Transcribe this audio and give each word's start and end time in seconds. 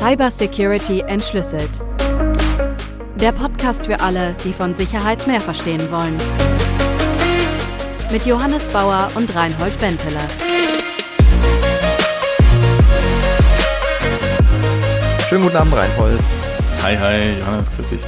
Cybersecurity 0.00 1.00
entschlüsselt. 1.00 1.68
Der 3.16 3.32
Podcast 3.32 3.84
für 3.84 4.00
alle, 4.00 4.34
die 4.44 4.54
von 4.54 4.72
Sicherheit 4.72 5.26
mehr 5.26 5.42
verstehen 5.42 5.90
wollen. 5.90 6.16
Mit 8.10 8.24
Johannes 8.24 8.66
Bauer 8.68 9.10
und 9.14 9.34
Reinhold 9.36 9.78
Benteler. 9.78 10.26
Schönen 15.28 15.42
guten 15.42 15.56
Abend, 15.58 15.74
Reinhold. 15.74 16.20
Hi, 16.82 16.96
hi, 16.96 17.38
Johannes, 17.38 17.70
grüß 17.76 17.90
dich. 17.90 18.02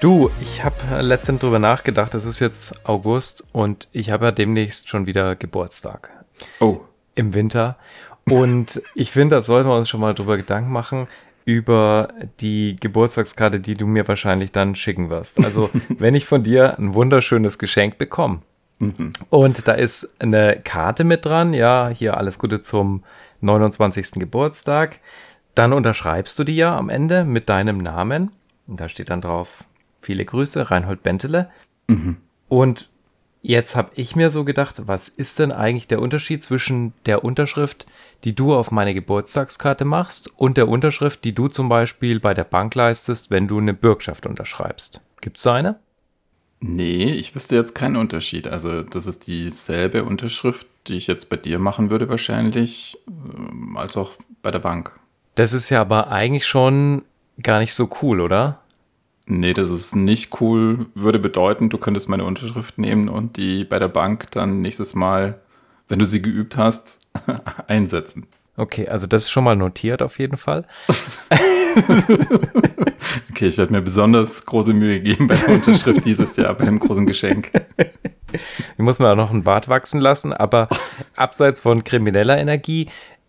Du, 0.00 0.30
ich 0.40 0.64
habe 0.64 0.76
letztens 1.02 1.42
drüber 1.42 1.58
nachgedacht, 1.58 2.14
es 2.14 2.24
ist 2.24 2.40
jetzt 2.40 2.88
August 2.88 3.46
und 3.52 3.88
ich 3.92 4.10
habe 4.10 4.24
ja 4.24 4.32
demnächst 4.32 4.88
schon 4.88 5.04
wieder 5.04 5.36
Geburtstag. 5.36 6.10
Oh. 6.60 6.80
Im 7.14 7.34
Winter. 7.34 7.76
Und 8.30 8.80
ich 8.94 9.10
finde, 9.10 9.36
da 9.36 9.42
sollten 9.42 9.68
wir 9.68 9.76
uns 9.76 9.90
schon 9.90 10.00
mal 10.00 10.14
drüber 10.14 10.38
Gedanken 10.38 10.72
machen, 10.72 11.06
über 11.44 12.08
die 12.40 12.76
Geburtstagskarte, 12.80 13.60
die 13.60 13.74
du 13.74 13.86
mir 13.86 14.08
wahrscheinlich 14.08 14.52
dann 14.52 14.74
schicken 14.74 15.10
wirst. 15.10 15.44
Also, 15.44 15.70
wenn 15.88 16.14
ich 16.14 16.26
von 16.26 16.42
dir 16.42 16.78
ein 16.78 16.94
wunderschönes 16.94 17.58
Geschenk 17.58 17.98
bekomme. 17.98 18.40
Mhm. 18.78 19.12
Und 19.30 19.68
da 19.68 19.72
ist 19.72 20.08
eine 20.18 20.60
Karte 20.62 21.04
mit 21.04 21.24
dran, 21.24 21.52
ja, 21.52 21.88
hier 21.88 22.16
alles 22.16 22.38
Gute 22.38 22.60
zum 22.62 23.02
29. 23.40 24.12
Geburtstag. 24.12 25.00
Dann 25.54 25.72
unterschreibst 25.72 26.38
du 26.38 26.44
die 26.44 26.56
ja 26.56 26.76
am 26.76 26.88
Ende 26.88 27.24
mit 27.24 27.48
deinem 27.48 27.78
Namen. 27.78 28.32
Und 28.66 28.80
da 28.80 28.88
steht 28.88 29.10
dann 29.10 29.20
drauf, 29.20 29.64
viele 30.00 30.24
Grüße, 30.24 30.70
Reinhold 30.70 31.02
Bentele. 31.02 31.50
Mhm. 31.86 32.16
Und 32.48 32.90
jetzt 33.42 33.76
habe 33.76 33.90
ich 33.94 34.16
mir 34.16 34.30
so 34.30 34.44
gedacht, 34.44 34.82
was 34.86 35.08
ist 35.08 35.38
denn 35.38 35.52
eigentlich 35.52 35.86
der 35.86 36.00
Unterschied 36.00 36.42
zwischen 36.42 36.92
der 37.06 37.24
Unterschrift, 37.24 37.86
die 38.24 38.34
du 38.34 38.54
auf 38.54 38.70
meine 38.70 38.94
Geburtstagskarte 38.94 39.84
machst, 39.84 40.30
und 40.36 40.56
der 40.56 40.68
Unterschrift, 40.68 41.24
die 41.24 41.34
du 41.34 41.48
zum 41.48 41.68
Beispiel 41.68 42.20
bei 42.20 42.34
der 42.34 42.44
Bank 42.44 42.74
leistest, 42.74 43.30
wenn 43.30 43.46
du 43.48 43.58
eine 43.58 43.74
Bürgschaft 43.74 44.26
unterschreibst? 44.26 45.00
Gibt 45.20 45.36
es 45.36 45.42
so 45.42 45.50
eine? 45.50 45.78
Nee, 46.60 47.12
ich 47.12 47.34
wüsste 47.34 47.56
jetzt 47.56 47.74
keinen 47.74 47.96
Unterschied. 47.96 48.48
Also 48.48 48.82
das 48.82 49.06
ist 49.06 49.26
dieselbe 49.26 50.04
Unterschrift, 50.04 50.66
die 50.86 50.96
ich 50.96 51.06
jetzt 51.06 51.28
bei 51.28 51.36
dir 51.36 51.58
machen 51.58 51.90
würde 51.90 52.08
wahrscheinlich, 52.08 52.98
ähm, 53.06 53.76
als 53.76 53.96
auch 53.98 54.12
bei 54.42 54.50
der 54.50 54.60
Bank. 54.60 54.92
Das 55.34 55.52
ist 55.52 55.68
ja 55.68 55.82
aber 55.82 56.08
eigentlich 56.08 56.46
schon 56.46 57.02
gar 57.42 57.58
nicht 57.58 57.74
so 57.74 57.90
cool, 58.00 58.20
oder? 58.20 58.60
Nee, 59.26 59.52
das 59.52 59.70
ist 59.70 59.94
nicht 59.94 60.40
cool. 60.40 60.86
Würde 60.94 61.18
bedeuten, 61.18 61.70
du 61.70 61.78
könntest 61.78 62.08
meine 62.08 62.24
Unterschrift 62.24 62.78
nehmen 62.78 63.08
und 63.08 63.36
die 63.36 63.64
bei 63.64 63.78
der 63.78 63.88
Bank 63.88 64.30
dann 64.30 64.60
nächstes 64.60 64.94
Mal, 64.94 65.40
wenn 65.88 65.98
du 65.98 66.06
sie 66.06 66.22
geübt 66.22 66.56
hast, 66.56 67.00
einsetzen. 67.66 68.26
Okay, 68.56 68.88
also 68.88 69.06
das 69.06 69.24
ist 69.24 69.30
schon 69.30 69.44
mal 69.44 69.56
notiert 69.56 70.00
auf 70.00 70.18
jeden 70.18 70.36
Fall. 70.36 70.64
okay, 73.30 73.46
ich 73.46 73.58
werde 73.58 73.72
mir 73.72 73.82
besonders 73.82 74.46
große 74.46 74.72
Mühe 74.72 75.00
geben 75.00 75.26
bei 75.26 75.34
der 75.34 75.54
Unterschrift 75.54 76.04
dieses 76.04 76.36
Jahr, 76.36 76.54
bei 76.54 76.64
dem 76.64 76.78
großen 76.78 77.06
Geschenk. 77.06 77.50
Ich 78.76 78.82
muss 78.82 78.98
mir 78.98 79.12
auch 79.12 79.16
noch 79.16 79.30
einen 79.30 79.44
Bart 79.44 79.68
wachsen 79.68 80.00
lassen, 80.00 80.32
aber 80.32 80.68
abseits 81.14 81.60
von 81.60 81.84
krimineller 81.84 82.36
Energie, 82.36 82.88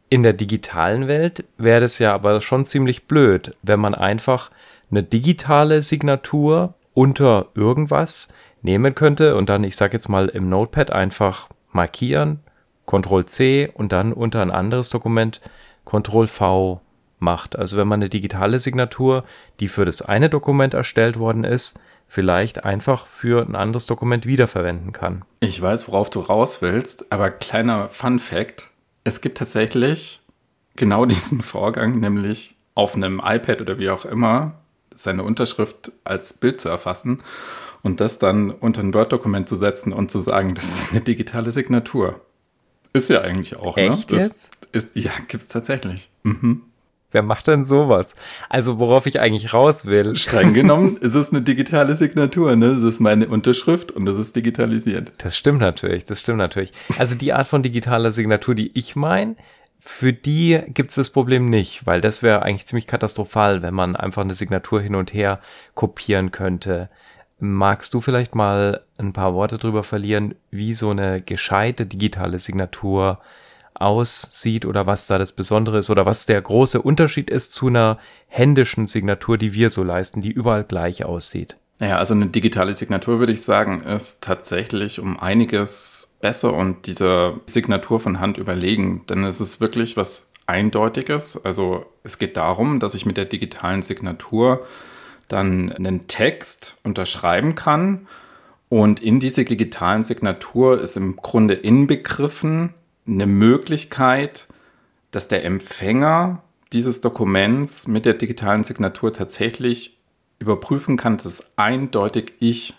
in 0.09 0.23
der 0.23 0.33
digitalen 0.33 1.07
Welt 1.07 1.45
wäre 1.59 1.81
das 1.81 1.99
ja 1.99 2.11
aber 2.11 2.41
schon 2.41 2.65
ziemlich 2.65 3.05
blöd, 3.05 3.55
wenn 3.61 3.79
man 3.79 3.93
einfach 3.93 4.49
eine 4.89 5.03
digitale 5.03 5.83
Signatur 5.83 6.73
unter 6.95 7.49
irgendwas 7.53 8.29
nehmen 8.63 8.95
könnte 8.95 9.35
und 9.35 9.47
dann, 9.47 9.63
ich 9.63 9.75
sage 9.75 9.93
jetzt 9.93 10.09
mal, 10.09 10.27
im 10.27 10.49
Notepad 10.49 10.91
einfach 10.91 11.49
markieren, 11.71 12.39
Ctrl 12.87 13.25
C 13.25 13.71
und 13.73 13.91
dann 13.91 14.13
unter 14.13 14.41
ein 14.41 14.51
anderes 14.51 14.89
Dokument 14.89 15.41
Ctrl 15.85 16.27
V 16.27 16.81
macht. 17.19 17.55
Also 17.57 17.77
wenn 17.77 17.87
man 17.87 17.99
eine 17.99 18.09
digitale 18.09 18.59
Signatur, 18.59 19.23
die 19.59 19.67
für 19.67 19.85
das 19.85 20.01
eine 20.01 20.29
Dokument 20.29 20.73
erstellt 20.73 21.17
worden 21.17 21.43
ist, 21.43 21.79
vielleicht 22.07 22.63
einfach 22.63 23.07
für 23.07 23.45
ein 23.45 23.55
anderes 23.55 23.85
Dokument 23.87 24.25
wiederverwenden 24.25 24.91
kann. 24.91 25.23
Ich 25.39 25.61
weiß, 25.61 25.87
worauf 25.87 26.09
du 26.09 26.19
raus 26.19 26.61
willst, 26.61 27.11
aber 27.11 27.31
kleiner 27.31 27.89
Fun 27.89 28.19
Fact, 28.19 28.69
es 29.03 29.21
gibt 29.21 29.37
tatsächlich 29.37 30.21
genau 30.75 31.05
diesen 31.05 31.41
Vorgang, 31.41 31.99
nämlich 31.99 32.55
auf 32.75 32.95
einem 32.95 33.21
iPad 33.23 33.61
oder 33.61 33.79
wie 33.79 33.89
auch 33.89 34.05
immer, 34.05 34.53
seine 34.95 35.23
Unterschrift 35.23 35.91
als 36.03 36.33
Bild 36.33 36.61
zu 36.61 36.69
erfassen 36.69 37.21
und 37.83 37.99
das 37.99 38.19
dann 38.19 38.51
unter 38.51 38.81
ein 38.81 38.93
Word-Dokument 38.93 39.47
zu 39.49 39.55
setzen 39.55 39.93
und 39.93 40.11
zu 40.11 40.19
sagen, 40.19 40.55
das 40.55 40.79
ist 40.79 40.91
eine 40.91 41.01
digitale 41.01 41.51
Signatur. 41.51 42.21
Ist 42.95 43.09
ja 43.09 43.21
eigentlich 43.21 43.57
auch, 43.57 43.75
ne? 43.75 43.89
Echt 43.89 44.09
ne? 44.09 44.17
Das 44.17 44.23
jetzt? 44.23 44.51
Ist, 44.71 44.95
ja, 44.95 45.11
gibt 45.27 45.43
es 45.43 45.49
tatsächlich. 45.49 46.09
Mhm. 46.23 46.61
Wer 47.11 47.23
macht 47.23 47.47
denn 47.47 47.65
sowas? 47.65 48.15
Also, 48.47 48.79
worauf 48.79 49.05
ich 49.05 49.19
eigentlich 49.19 49.53
raus 49.53 49.85
will. 49.85 50.15
Streng 50.17 50.53
genommen 50.53 50.95
ist 51.01 51.13
es 51.13 51.29
eine 51.29 51.41
digitale 51.41 51.97
Signatur, 51.97 52.55
ne? 52.55 52.73
Das 52.73 52.83
ist 52.83 53.01
meine 53.01 53.27
Unterschrift 53.27 53.91
und 53.91 54.05
das 54.05 54.17
ist 54.17 54.37
digitalisiert. 54.37 55.11
Das 55.17 55.35
stimmt 55.35 55.59
natürlich, 55.59 56.05
das 56.05 56.21
stimmt 56.21 56.37
natürlich. 56.37 56.71
Also, 56.97 57.15
die 57.15 57.33
Art 57.33 57.47
von 57.47 57.63
digitaler 57.63 58.13
Signatur, 58.13 58.55
die 58.55 58.71
ich 58.73 58.95
meine, 58.95 59.35
für 59.81 60.13
die 60.13 60.61
gibt 60.67 60.91
es 60.91 60.95
das 60.95 61.09
Problem 61.09 61.49
nicht, 61.49 61.85
weil 61.85 61.99
das 61.99 62.23
wäre 62.23 62.43
eigentlich 62.43 62.65
ziemlich 62.65 62.87
katastrophal, 62.87 63.61
wenn 63.61 63.73
man 63.73 63.97
einfach 63.97 64.21
eine 64.21 64.35
Signatur 64.35 64.81
hin 64.81 64.95
und 64.95 65.13
her 65.13 65.41
kopieren 65.73 66.31
könnte. 66.31 66.89
Magst 67.39 67.93
du 67.93 68.01
vielleicht 68.01 68.33
mal 68.33 68.81
ein 68.97 69.13
paar 69.13 69.33
Worte 69.33 69.57
drüber 69.57 69.83
verlieren, 69.83 70.35
wie 70.51 70.73
so 70.73 70.89
eine 70.89 71.21
gescheite 71.21 71.85
digitale 71.85 72.39
Signatur 72.39 73.19
aussieht 73.73 74.65
oder 74.65 74.85
was 74.85 75.07
da 75.07 75.17
das 75.17 75.33
Besondere 75.33 75.79
ist 75.79 75.89
oder 75.89 76.05
was 76.05 76.25
der 76.25 76.41
große 76.41 76.81
Unterschied 76.81 77.29
ist 77.29 77.51
zu 77.51 77.67
einer 77.67 77.99
händischen 78.27 78.87
Signatur, 78.87 79.37
die 79.37 79.53
wir 79.53 79.69
so 79.69 79.83
leisten, 79.83 80.21
die 80.21 80.31
überall 80.31 80.63
gleich 80.63 81.03
aussieht. 81.03 81.57
Naja, 81.79 81.97
also 81.97 82.13
eine 82.13 82.27
digitale 82.27 82.71
Signatur 82.71 83.19
würde 83.19 83.33
ich 83.33 83.41
sagen, 83.41 83.81
ist 83.81 84.23
tatsächlich 84.23 85.01
um 85.01 85.19
einiges 85.19 86.15
besser 86.21 86.53
und 86.53 86.87
dieser 86.87 87.33
Signatur 87.47 87.99
von 87.99 88.21
Hand 88.21 88.37
überlegen, 88.37 89.03
denn 89.09 89.25
es 89.25 89.41
ist 89.41 89.59
wirklich 89.59 89.97
was 89.97 90.29
Eindeutiges. 90.47 91.43
Also 91.43 91.85
es 92.03 92.17
geht 92.17 92.37
darum, 92.37 92.79
dass 92.79 92.93
ich 92.93 93.05
mit 93.05 93.17
der 93.17 93.25
digitalen 93.25 93.81
Signatur 93.81 94.65
dann 95.27 95.71
einen 95.71 96.07
Text 96.07 96.77
unterschreiben 96.83 97.55
kann 97.55 98.07
und 98.69 98.99
in 99.01 99.19
diese 99.19 99.45
digitalen 99.45 100.03
Signatur 100.03 100.81
ist 100.81 100.97
im 100.97 101.15
Grunde 101.15 101.53
inbegriffen, 101.53 102.73
eine 103.07 103.27
Möglichkeit, 103.27 104.47
dass 105.11 105.27
der 105.27 105.45
Empfänger 105.45 106.43
dieses 106.73 107.01
Dokuments 107.01 107.87
mit 107.87 108.05
der 108.05 108.15
digitalen 108.15 108.63
Signatur 108.63 109.13
tatsächlich 109.13 109.97
überprüfen 110.39 110.97
kann, 110.97 111.17
dass 111.17 111.57
eindeutig 111.57 112.33
ich 112.39 112.73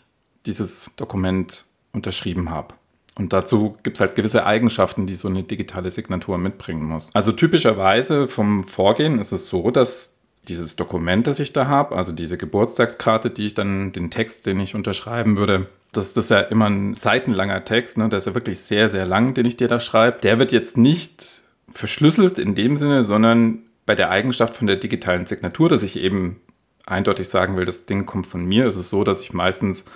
dieses 0.45 0.97
Dokument 0.97 1.65
unterschrieben 1.93 2.51
habe. 2.51 2.75
Und 3.19 3.33
dazu 3.33 3.79
gibt 3.83 3.97
es 3.97 4.01
halt 4.01 4.15
gewisse 4.15 4.45
Eigenschaften, 4.45 5.07
die 5.07 5.15
so 5.15 5.29
eine 5.29 5.43
digitale 5.43 5.91
Signatur 5.91 6.37
mitbringen 6.37 6.85
muss. 6.85 7.11
Also 7.15 7.33
typischerweise 7.33 8.29
vom 8.29 8.65
Vorgehen 8.65 9.19
ist 9.19 9.33
es 9.33 9.49
so, 9.49 9.71
dass 9.71 10.16
dieses 10.49 10.77
Dokument, 10.77 11.27
das 11.27 11.39
ich 11.39 11.53
da 11.53 11.67
habe, 11.67 11.97
also 11.97 12.13
diese 12.13 12.39
Geburtstagskarte, 12.39 13.31
die 13.31 13.47
ich 13.47 13.55
dann, 13.55 13.93
den 13.93 14.11
Text, 14.11 14.47
den 14.47 14.61
ich 14.61 14.75
unterschreiben 14.75 15.37
würde, 15.37 15.67
das, 15.93 16.13
das 16.13 16.27
ist 16.27 16.31
ja 16.31 16.41
immer 16.41 16.67
ein 16.67 16.95
seitenlanger 16.95 17.65
Text, 17.65 17.99
ne? 17.99 18.09
der 18.09 18.19
ist 18.19 18.27
ja 18.27 18.35
wirklich 18.35 18.61
sehr, 18.61 18.89
sehr 18.89 19.07
lang, 19.07 19.35
den 19.35 19.47
ich 19.47 19.57
dir 19.57 19.69
da 19.69 19.81
schreibe. 19.81 20.21
Der 20.21 20.39
wird 20.39 20.53
jetzt 20.53 20.77
nicht 20.77 21.25
verschlüsselt 21.71 22.39
in 22.39 22.55
dem 22.55 22.77
Sinne, 22.77 23.03
sondern 23.03 23.61
bei 23.87 23.95
der 23.95 24.11
Eigenschaft 24.11 24.57
von 24.57 24.67
der 24.67 24.77
digitalen 24.77 25.27
Signatur, 25.27 25.69
dass 25.69 25.83
ich 25.83 25.99
eben 25.99 26.41
eindeutig 26.87 27.29
sagen 27.29 27.57
will, 27.57 27.65
das 27.65 27.87
Ding 27.87 28.07
kommt 28.07 28.27
von 28.27 28.45
mir, 28.45 28.67
ist 28.67 28.77
es 28.77 28.91
so, 28.91 29.05
dass 29.05 29.21
ich 29.21 29.33
meistens 29.33 29.87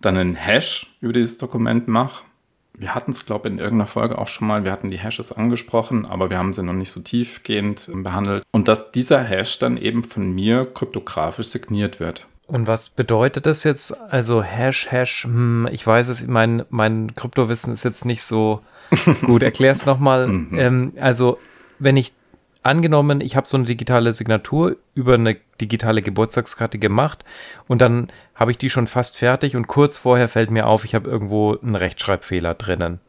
dann 0.00 0.16
einen 0.16 0.34
Hash 0.34 0.96
über 1.00 1.12
dieses 1.12 1.38
Dokument 1.38 1.88
mache. 1.88 2.24
Wir 2.78 2.94
hatten 2.94 3.10
es, 3.10 3.24
glaube 3.24 3.48
ich, 3.48 3.54
in 3.54 3.58
irgendeiner 3.58 3.86
Folge 3.86 4.18
auch 4.18 4.28
schon 4.28 4.48
mal. 4.48 4.64
Wir 4.64 4.72
hatten 4.72 4.90
die 4.90 4.98
Hashes 4.98 5.32
angesprochen, 5.32 6.04
aber 6.04 6.30
wir 6.30 6.38
haben 6.38 6.52
sie 6.52 6.62
noch 6.62 6.74
nicht 6.74 6.92
so 6.92 7.00
tiefgehend 7.00 7.90
behandelt. 7.92 8.42
Und 8.50 8.68
dass 8.68 8.92
dieser 8.92 9.22
Hash 9.22 9.58
dann 9.58 9.76
eben 9.76 10.04
von 10.04 10.34
mir 10.34 10.64
kryptografisch 10.66 11.48
signiert 11.48 12.00
wird. 12.00 12.26
Und 12.46 12.66
was 12.66 12.90
bedeutet 12.90 13.46
das 13.46 13.64
jetzt? 13.64 13.98
Also 14.10 14.42
Hash, 14.42 14.90
Hash, 14.90 15.24
hm, 15.24 15.68
ich 15.72 15.86
weiß 15.86 16.08
es, 16.08 16.26
mein, 16.26 16.64
mein 16.70 17.14
Kryptowissen 17.14 17.72
ist 17.72 17.84
jetzt 17.84 18.04
nicht 18.04 18.22
so 18.22 18.60
gut. 19.24 19.42
Erklär 19.42 19.72
es 19.72 19.84
nochmal. 19.84 20.28
mhm. 20.28 20.58
ähm, 20.58 20.92
also, 21.00 21.38
wenn 21.78 21.96
ich 21.96 22.12
angenommen, 22.66 23.20
ich 23.20 23.36
habe 23.36 23.46
so 23.46 23.56
eine 23.56 23.66
digitale 23.66 24.12
Signatur 24.12 24.76
über 24.94 25.14
eine 25.14 25.36
digitale 25.60 26.02
Geburtstagskarte 26.02 26.78
gemacht 26.78 27.24
und 27.68 27.80
dann 27.80 28.08
habe 28.34 28.50
ich 28.50 28.58
die 28.58 28.70
schon 28.70 28.86
fast 28.86 29.16
fertig 29.16 29.56
und 29.56 29.66
kurz 29.66 29.96
vorher 29.96 30.28
fällt 30.28 30.50
mir 30.50 30.66
auf, 30.66 30.84
ich 30.84 30.94
habe 30.94 31.08
irgendwo 31.08 31.56
einen 31.56 31.74
Rechtschreibfehler 31.74 32.54
drinnen. 32.54 33.00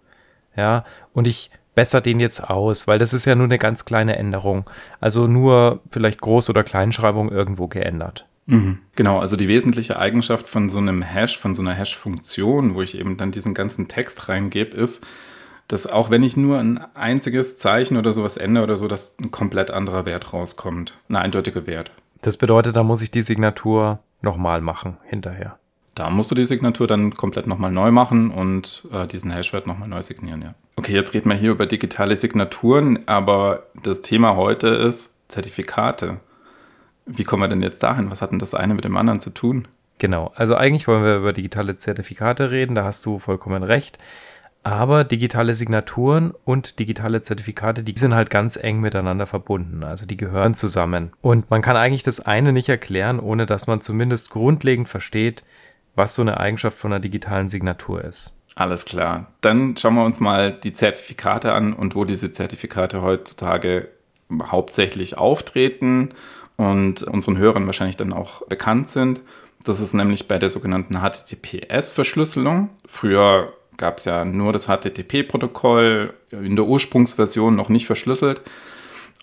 Ja, 0.55 0.85
und 1.13 1.27
ich 1.27 1.51
besser 1.75 2.01
den 2.01 2.19
jetzt 2.19 2.49
aus, 2.49 2.87
weil 2.87 2.97
das 2.97 3.13
ist 3.13 3.25
ja 3.25 3.35
nur 3.35 3.45
eine 3.45 3.59
ganz 3.59 3.85
kleine 3.85 4.15
Änderung. 4.15 4.67
Also 4.99 5.27
nur 5.27 5.81
vielleicht 5.91 6.21
Groß- 6.21 6.49
oder 6.49 6.63
Kleinschreibung 6.63 7.31
irgendwo 7.31 7.67
geändert. 7.67 8.25
Mhm. 8.47 8.79
Genau, 8.95 9.19
also 9.19 9.37
die 9.37 9.47
wesentliche 9.47 9.99
Eigenschaft 9.99 10.49
von 10.49 10.69
so 10.69 10.79
einem 10.79 11.03
Hash, 11.03 11.37
von 11.37 11.53
so 11.53 11.61
einer 11.61 11.73
Hash-Funktion, 11.73 12.73
wo 12.73 12.81
ich 12.81 12.97
eben 12.97 13.17
dann 13.17 13.31
diesen 13.31 13.53
ganzen 13.53 13.87
Text 13.87 14.27
reingebe, 14.27 14.75
ist, 14.75 15.05
dass 15.67 15.87
auch 15.87 16.09
wenn 16.09 16.23
ich 16.23 16.37
nur 16.37 16.59
ein 16.59 16.79
einziges 16.95 17.57
Zeichen 17.57 17.97
oder 17.97 18.13
sowas 18.13 18.37
ändere 18.37 18.63
oder 18.63 18.77
so, 18.77 18.87
dass 18.87 19.17
ein 19.19 19.31
komplett 19.31 19.71
anderer 19.71 20.05
Wert 20.05 20.33
rauskommt. 20.33 20.93
Ein 21.09 21.17
eindeutiger 21.17 21.67
Wert. 21.67 21.91
Das 22.21 22.37
bedeutet, 22.37 22.75
da 22.75 22.83
muss 22.83 23.01
ich 23.01 23.11
die 23.11 23.21
Signatur 23.21 23.99
nochmal 24.21 24.61
machen 24.61 24.97
hinterher. 25.05 25.59
Da 25.93 26.09
musst 26.09 26.29
du 26.29 26.35
die 26.35 26.45
Signatur 26.45 26.87
dann 26.87 27.15
komplett 27.15 27.47
nochmal 27.47 27.71
neu 27.71 27.91
machen 27.91 28.29
und 28.29 28.87
äh, 28.91 29.07
diesen 29.07 29.31
Hashwert 29.31 29.65
nochmal 29.65 29.87
neu 29.87 30.01
signieren, 30.01 30.41
ja. 30.41 30.53
Okay, 30.75 30.93
jetzt 30.93 31.13
reden 31.15 31.29
wir 31.29 31.35
hier 31.35 31.51
über 31.51 31.65
digitale 31.65 32.15
Signaturen, 32.15 32.99
aber 33.07 33.63
das 33.81 34.03
Thema 34.03 34.35
heute 34.35 34.67
ist 34.67 35.15
Zertifikate. 35.27 36.19
Wie 37.07 37.23
kommen 37.23 37.41
wir 37.41 37.47
denn 37.47 37.63
jetzt 37.63 37.81
dahin? 37.81 38.11
Was 38.11 38.21
hat 38.21 38.31
denn 38.31 38.37
das 38.37 38.53
eine 38.53 38.75
mit 38.75 38.85
dem 38.85 38.95
anderen 38.95 39.19
zu 39.19 39.31
tun? 39.31 39.67
Genau, 39.97 40.31
also 40.35 40.53
eigentlich 40.53 40.87
wollen 40.87 41.03
wir 41.03 41.17
über 41.17 41.33
digitale 41.33 41.75
Zertifikate 41.77 42.51
reden, 42.51 42.75
da 42.75 42.83
hast 42.83 43.03
du 43.05 43.17
vollkommen 43.17 43.63
recht. 43.63 43.97
Aber 44.63 45.03
digitale 45.03 45.55
Signaturen 45.55 46.33
und 46.43 46.79
digitale 46.79 47.21
Zertifikate, 47.21 47.83
die 47.83 47.97
sind 47.97 48.13
halt 48.13 48.29
ganz 48.29 48.57
eng 48.57 48.81
miteinander 48.81 49.25
verbunden. 49.25 49.83
Also 49.83 50.05
die 50.05 50.17
gehören 50.17 50.55
zusammen. 50.55 51.11
Und 51.21 51.49
man 51.49 51.61
kann 51.61 51.77
eigentlich 51.77 52.03
das 52.03 52.19
eine 52.19 52.51
nicht 52.51 52.67
erklären, 52.67 53.19
ohne 53.19 53.45
dass 53.45 53.67
man 53.67 53.79
zumindest 53.79 54.29
grundlegend 54.29 54.89
versteht, 54.89 55.43
was 55.95 56.15
so 56.15 56.21
eine 56.21 56.39
Eigenschaft 56.39 56.77
von 56.77 56.91
einer 56.91 56.99
digitalen 56.99 57.47
Signatur 57.47 58.03
ist. 58.03 58.37
Alles 58.55 58.85
klar. 58.85 59.27
Dann 59.41 59.77
schauen 59.77 59.95
wir 59.95 60.03
uns 60.03 60.19
mal 60.19 60.53
die 60.53 60.73
Zertifikate 60.73 61.53
an 61.53 61.73
und 61.73 61.95
wo 61.95 62.05
diese 62.05 62.31
Zertifikate 62.31 63.01
heutzutage 63.01 63.89
hauptsächlich 64.31 65.17
auftreten 65.17 66.09
und 66.55 67.03
unseren 67.03 67.37
Hörern 67.37 67.67
wahrscheinlich 67.67 67.97
dann 67.97 68.13
auch 68.13 68.45
bekannt 68.47 68.89
sind. 68.89 69.21
Das 69.63 69.79
ist 69.79 69.93
nämlich 69.93 70.27
bei 70.27 70.39
der 70.39 70.49
sogenannten 70.49 70.97
HTTPS-Verschlüsselung. 70.97 72.69
Früher 72.85 73.53
gab 73.77 73.99
es 73.99 74.05
ja 74.05 74.25
nur 74.25 74.53
das 74.53 74.67
HTTP-Protokoll, 74.67 76.13
in 76.31 76.55
der 76.55 76.65
Ursprungsversion 76.65 77.55
noch 77.55 77.69
nicht 77.69 77.85
verschlüsselt. 77.85 78.41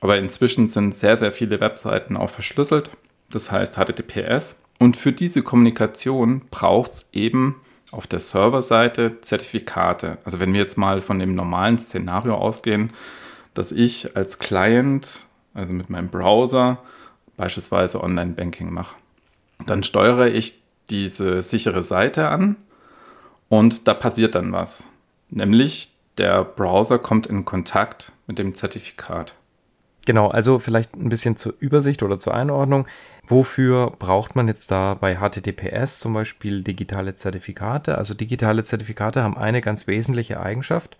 Aber 0.00 0.18
inzwischen 0.18 0.68
sind 0.68 0.94
sehr, 0.94 1.16
sehr 1.16 1.32
viele 1.32 1.60
Webseiten 1.60 2.16
auch 2.16 2.30
verschlüsselt. 2.30 2.90
Das 3.30 3.50
heißt 3.50 3.76
HTTPS. 3.76 4.62
Und 4.78 4.96
für 4.96 5.12
diese 5.12 5.42
Kommunikation 5.42 6.42
braucht 6.50 6.92
es 6.92 7.08
eben 7.12 7.60
auf 7.90 8.06
der 8.06 8.20
Serverseite 8.20 9.20
Zertifikate. 9.20 10.18
Also 10.24 10.40
wenn 10.40 10.52
wir 10.52 10.60
jetzt 10.60 10.78
mal 10.78 11.00
von 11.00 11.18
dem 11.18 11.34
normalen 11.34 11.78
Szenario 11.78 12.34
ausgehen, 12.34 12.92
dass 13.54 13.72
ich 13.72 14.16
als 14.16 14.38
Client, 14.38 15.20
also 15.54 15.72
mit 15.72 15.90
meinem 15.90 16.08
Browser, 16.08 16.78
beispielsweise 17.36 18.02
Online-Banking 18.02 18.72
mache. 18.72 18.96
Dann 19.66 19.82
steuere 19.82 20.26
ich 20.26 20.60
diese 20.90 21.42
sichere 21.42 21.82
Seite 21.82 22.28
an 22.28 22.56
und 23.54 23.86
da 23.86 23.94
passiert 23.94 24.34
dann 24.34 24.50
was. 24.50 24.88
Nämlich 25.30 25.92
der 26.18 26.42
Browser 26.42 26.98
kommt 26.98 27.28
in 27.28 27.44
Kontakt 27.44 28.10
mit 28.26 28.36
dem 28.36 28.52
Zertifikat. 28.52 29.36
Genau, 30.06 30.26
also 30.26 30.58
vielleicht 30.58 30.96
ein 30.96 31.08
bisschen 31.08 31.36
zur 31.36 31.54
Übersicht 31.60 32.02
oder 32.02 32.18
zur 32.18 32.34
Einordnung. 32.34 32.88
Wofür 33.28 33.92
braucht 33.96 34.34
man 34.34 34.48
jetzt 34.48 34.72
da 34.72 34.94
bei 34.94 35.18
HTTPS 35.18 36.00
zum 36.00 36.14
Beispiel 36.14 36.64
digitale 36.64 37.14
Zertifikate? 37.14 37.96
Also 37.96 38.12
digitale 38.12 38.64
Zertifikate 38.64 39.22
haben 39.22 39.38
eine 39.38 39.60
ganz 39.60 39.86
wesentliche 39.86 40.40
Eigenschaft. 40.40 40.96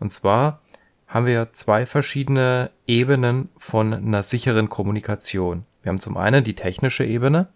Und 0.00 0.10
zwar 0.10 0.60
haben 1.06 1.26
wir 1.26 1.52
zwei 1.52 1.86
verschiedene 1.86 2.70
Ebenen 2.88 3.48
von 3.58 3.94
einer 3.94 4.24
sicheren 4.24 4.68
Kommunikation. 4.68 5.66
Wir 5.84 5.90
haben 5.90 6.00
zum 6.00 6.16
einen 6.16 6.42
die 6.42 6.56
technische 6.56 7.04
Ebene. 7.04 7.46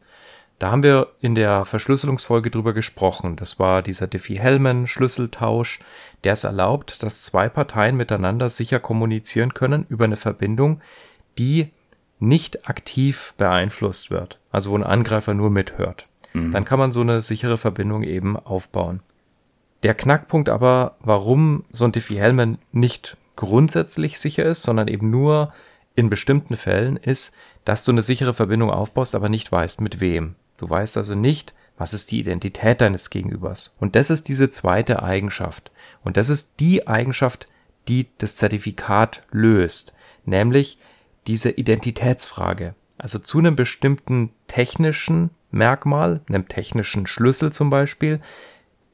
Da 0.58 0.70
haben 0.70 0.82
wir 0.82 1.08
in 1.20 1.34
der 1.34 1.66
Verschlüsselungsfolge 1.66 2.50
drüber 2.50 2.72
gesprochen. 2.72 3.36
Das 3.36 3.58
war 3.58 3.82
dieser 3.82 4.06
Diffie-Hellman-Schlüsseltausch, 4.06 5.80
der 6.24 6.32
es 6.32 6.44
erlaubt, 6.44 7.02
dass 7.02 7.22
zwei 7.22 7.48
Parteien 7.48 7.96
miteinander 7.96 8.48
sicher 8.48 8.80
kommunizieren 8.80 9.52
können 9.52 9.84
über 9.90 10.04
eine 10.04 10.16
Verbindung, 10.16 10.80
die 11.36 11.70
nicht 12.18 12.68
aktiv 12.68 13.34
beeinflusst 13.36 14.10
wird, 14.10 14.38
also 14.50 14.70
wo 14.70 14.78
ein 14.78 14.82
Angreifer 14.84 15.34
nur 15.34 15.50
mithört. 15.50 16.06
Mhm. 16.32 16.52
Dann 16.52 16.64
kann 16.64 16.78
man 16.78 16.92
so 16.92 17.02
eine 17.02 17.20
sichere 17.20 17.58
Verbindung 17.58 18.02
eben 18.02 18.38
aufbauen. 18.38 19.00
Der 19.82 19.94
Knackpunkt 19.94 20.48
aber, 20.48 20.96
warum 21.00 21.64
so 21.70 21.84
ein 21.84 21.92
Diffie-Hellman 21.92 22.58
nicht 22.72 23.18
grundsätzlich 23.36 24.18
sicher 24.18 24.46
ist, 24.46 24.62
sondern 24.62 24.88
eben 24.88 25.10
nur 25.10 25.52
in 25.94 26.08
bestimmten 26.08 26.56
Fällen, 26.56 26.96
ist, 26.96 27.36
dass 27.66 27.84
du 27.84 27.92
eine 27.92 28.00
sichere 28.02 28.32
Verbindung 28.32 28.70
aufbaust, 28.70 29.14
aber 29.14 29.28
nicht 29.28 29.52
weißt, 29.52 29.82
mit 29.82 30.00
wem. 30.00 30.34
Du 30.56 30.68
weißt 30.68 30.96
also 30.96 31.14
nicht, 31.14 31.54
was 31.78 31.92
ist 31.92 32.10
die 32.10 32.20
Identität 32.20 32.80
deines 32.80 33.10
Gegenübers. 33.10 33.74
Und 33.78 33.96
das 33.96 34.10
ist 34.10 34.28
diese 34.28 34.50
zweite 34.50 35.02
Eigenschaft. 35.02 35.70
Und 36.04 36.16
das 36.16 36.28
ist 36.28 36.54
die 36.60 36.86
Eigenschaft, 36.86 37.48
die 37.88 38.06
das 38.18 38.36
Zertifikat 38.36 39.22
löst, 39.30 39.94
nämlich 40.24 40.78
diese 41.26 41.50
Identitätsfrage. 41.50 42.74
Also 42.98 43.18
zu 43.18 43.38
einem 43.38 43.56
bestimmten 43.56 44.30
technischen 44.48 45.30
Merkmal, 45.50 46.20
einem 46.28 46.48
technischen 46.48 47.06
Schlüssel 47.06 47.52
zum 47.52 47.70
Beispiel, 47.70 48.20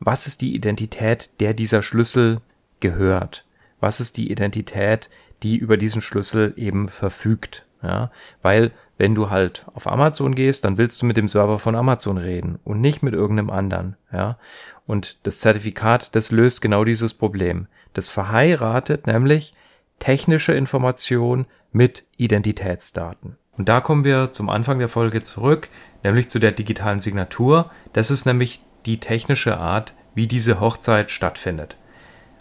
was 0.00 0.26
ist 0.26 0.40
die 0.40 0.54
Identität, 0.54 1.30
der 1.40 1.54
dieser 1.54 1.82
Schlüssel 1.82 2.40
gehört? 2.80 3.44
Was 3.80 4.00
ist 4.00 4.16
die 4.16 4.30
Identität, 4.30 5.08
die 5.42 5.56
über 5.56 5.76
diesen 5.76 6.02
Schlüssel 6.02 6.52
eben 6.56 6.88
verfügt? 6.88 7.64
Ja, 7.82 8.10
weil 8.42 8.72
wenn 9.02 9.16
du 9.16 9.30
halt 9.30 9.66
auf 9.74 9.88
Amazon 9.88 10.36
gehst, 10.36 10.64
dann 10.64 10.78
willst 10.78 11.02
du 11.02 11.06
mit 11.06 11.16
dem 11.16 11.26
Server 11.26 11.58
von 11.58 11.74
Amazon 11.74 12.18
reden 12.18 12.60
und 12.62 12.80
nicht 12.80 13.02
mit 13.02 13.14
irgendeinem 13.14 13.50
anderen. 13.50 13.96
Ja, 14.12 14.38
und 14.86 15.18
das 15.24 15.40
Zertifikat, 15.40 16.14
das 16.14 16.30
löst 16.30 16.62
genau 16.62 16.84
dieses 16.84 17.12
Problem. 17.12 17.66
Das 17.94 18.10
verheiratet 18.10 19.08
nämlich 19.08 19.54
technische 19.98 20.52
Information 20.52 21.46
mit 21.72 22.04
Identitätsdaten. 22.16 23.34
Und 23.58 23.68
da 23.68 23.80
kommen 23.80 24.04
wir 24.04 24.30
zum 24.30 24.48
Anfang 24.48 24.78
der 24.78 24.88
Folge 24.88 25.24
zurück, 25.24 25.68
nämlich 26.04 26.30
zu 26.30 26.38
der 26.38 26.52
digitalen 26.52 27.00
Signatur. 27.00 27.72
Das 27.92 28.08
ist 28.08 28.24
nämlich 28.24 28.62
die 28.86 29.00
technische 29.00 29.58
Art, 29.58 29.94
wie 30.14 30.28
diese 30.28 30.60
Hochzeit 30.60 31.10
stattfindet. 31.10 31.76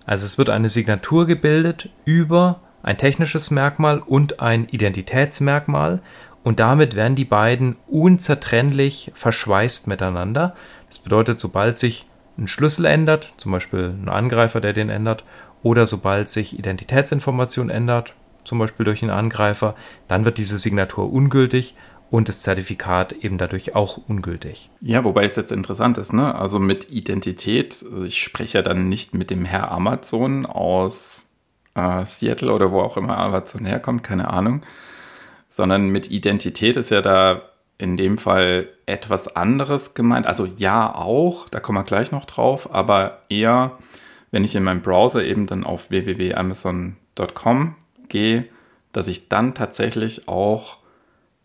Also 0.06 0.28
es 0.28 0.38
wird 0.38 0.52
eine 0.52 0.70
Signatur 0.70 1.26
gebildet 1.26 1.90
über 2.06 2.60
ein 2.84 3.00
technisches 3.00 3.50
Merkmal 3.50 4.00
und 4.00 4.40
ein 4.40 4.68
Identitätsmerkmal 4.68 6.02
und 6.44 6.60
damit 6.60 6.96
werden 6.96 7.16
die 7.16 7.26
beiden 7.26 7.76
unzertrennlich 7.88 9.12
verschweißt 9.14 9.88
miteinander. 9.88 10.56
Das 10.88 11.00
bedeutet, 11.00 11.40
sobald 11.40 11.78
sich 11.78 12.08
ein 12.38 12.48
Schlüssel 12.48 12.86
ändert, 12.86 13.34
zum 13.38 13.52
Beispiel 13.52 13.96
ein 14.02 14.10
Angreifer, 14.10 14.62
der 14.62 14.74
den 14.74 14.90
ändert, 14.90 15.24
oder 15.64 15.86
sobald 15.86 16.30
sich 16.30 16.58
Identitätsinformation 16.58 17.70
ändert, 17.70 18.16
zum 18.44 18.58
Beispiel 18.58 18.86
durch 18.86 19.04
einen 19.04 19.12
Angreifer, 19.12 19.76
dann 20.08 20.26
wird 20.26 20.40
diese 20.40 20.58
Signatur 20.58 21.12
ungültig 21.12 21.76
und 22.10 22.28
das 22.28 22.42
Zertifikat 22.42 23.14
eben 23.14 23.38
dadurch 23.38 23.76
auch 23.76 24.00
ungültig. 24.08 24.70
Ja, 24.82 25.04
wobei 25.04 25.24
es 25.24 25.36
jetzt 25.36 25.52
interessant 25.52 25.98
ist, 25.98 26.12
ne? 26.12 26.36
Also 26.36 26.60
mit 26.60 26.92
Identität, 26.92 27.86
ich 28.04 28.22
spreche 28.22 28.58
ja 28.58 28.62
dann 28.64 28.90
nicht 28.90 29.14
mit 29.14 29.30
dem 29.30 29.46
Herr 29.46 29.72
Amazon 29.72 30.46
aus 30.46 31.28
äh, 31.76 32.06
Seattle 32.06 32.52
oder 32.52 32.72
wo 32.72 32.82
auch 32.82 32.98
immer 32.98 33.18
Amazon 33.18 33.66
herkommt, 33.66 34.04
keine 34.04 34.30
Ahnung, 34.30 34.64
sondern 35.52 35.90
mit 35.90 36.10
Identität 36.10 36.78
ist 36.78 36.90
ja 36.90 37.02
da 37.02 37.42
in 37.78 37.98
dem 37.98 38.18
Fall 38.18 38.70
etwas 38.86 39.36
anderes 39.36 39.94
gemeint. 39.94 40.26
Also 40.26 40.46
ja 40.58 40.96
auch, 40.96 41.50
da 41.50 41.60
kommen 41.60 41.78
wir 41.78 41.84
gleich 41.84 42.12
noch 42.12 42.26
drauf, 42.26 42.74
aber 42.74 43.24
eher, 43.28 43.78
wenn 44.32 44.46
ich 44.46 44.56
in 44.56 44.64
meinem 44.64 44.82
Browser 44.82 45.24
eben 45.24 45.48
dann 45.48 45.66
auf 45.66 45.90
www.amazon.com 45.90 47.76
gehe, 48.08 48.46
dass 48.94 49.10
ich 49.10 49.28
dann 49.28 49.54
tatsächlich 49.54 50.28
auch 50.30 50.78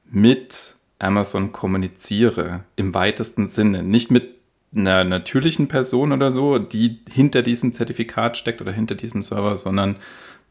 mit 0.09 0.77
Amazon 1.01 1.51
kommuniziere 1.51 2.61
im 2.77 2.95
weitesten 2.95 3.49
Sinne. 3.49 3.83
Nicht 3.83 4.13
mit 4.13 4.37
einer 4.75 5.03
natürlichen 5.03 5.67
Person 5.67 6.13
oder 6.13 6.31
so, 6.31 6.59
die 6.59 7.01
hinter 7.11 7.43
diesem 7.43 7.73
Zertifikat 7.73 8.37
steckt 8.37 8.61
oder 8.61 8.73
hinter 8.73 8.95
diesem 8.95 9.25
Server, 9.25 9.57
sondern 9.57 9.97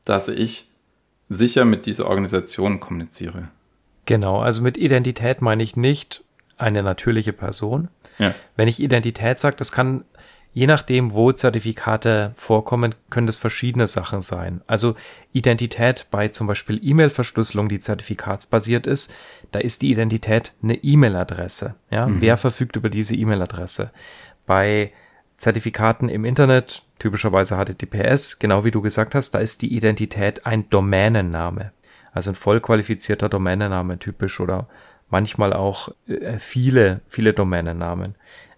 dass 0.04 0.28
ich 0.28 0.68
sicher 1.30 1.66
mit 1.66 1.86
dieser 1.86 2.08
Organisation 2.08 2.80
kommuniziere. 2.80 3.50
Genau, 4.06 4.40
also 4.40 4.62
mit 4.62 4.78
Identität 4.78 5.42
meine 5.42 5.64
ich 5.64 5.76
nicht 5.76 6.24
eine 6.58 6.84
natürliche 6.84 7.34
Person. 7.34 7.90
Ja. 8.18 8.34
Wenn 8.56 8.68
ich 8.68 8.82
Identität 8.82 9.40
sage, 9.40 9.56
das 9.58 9.72
kann 9.72 10.06
je 10.56 10.68
nachdem, 10.68 11.14
wo 11.14 11.34
Zertifikate 11.34 12.32
vorkommen, 12.36 12.96
können 13.10 13.28
das 13.28 13.36
verschiedene 13.36 13.88
Sachen 13.88 14.22
sein. 14.22 14.62
Also 14.68 14.96
Identität 15.34 16.08
bei 16.12 16.30
zum 16.30 16.48
Beispiel 16.48 16.80
E-Mail-Verschlüsselung, 16.82 17.68
die 17.68 17.82
zertifikatsbasiert 17.82 18.88
ist, 18.88 19.14
da 19.52 19.60
ist 19.60 19.82
die 19.82 19.92
Identität 19.92 20.54
eine 20.64 20.76
E-Mail-Adresse. 20.76 21.76
Ja, 21.92 22.08
mhm. 22.08 22.22
wer 22.22 22.38
verfügt 22.38 22.78
über 22.78 22.90
diese 22.90 23.16
E-Mail-Adresse? 23.16 23.92
Bei 24.46 24.94
Zertifikaten 25.36 26.08
im 26.08 26.24
Internet, 26.24 26.85
typischerweise 27.00 27.56
HTTPS, 27.56 28.40
genau 28.40 28.64
wie 28.64 28.72
du 28.72 28.82
gesagt 28.82 29.16
hast, 29.16 29.32
da 29.32 29.40
ist 29.40 29.62
die 29.62 29.76
Identität 29.76 30.46
ein 30.46 30.70
Domänenname. 30.70 31.72
Also 32.14 32.32
ein 32.32 32.36
voll 32.36 32.62
qualifizierter 32.62 33.30
Domänenname 33.30 34.00
typisch 34.00 34.40
oder 34.40 34.68
manchmal 35.10 35.54
auch 35.54 35.90
äh, 36.08 36.40
viele, 36.40 37.02
viele 37.08 37.34
Domänennamen. 37.34 38.16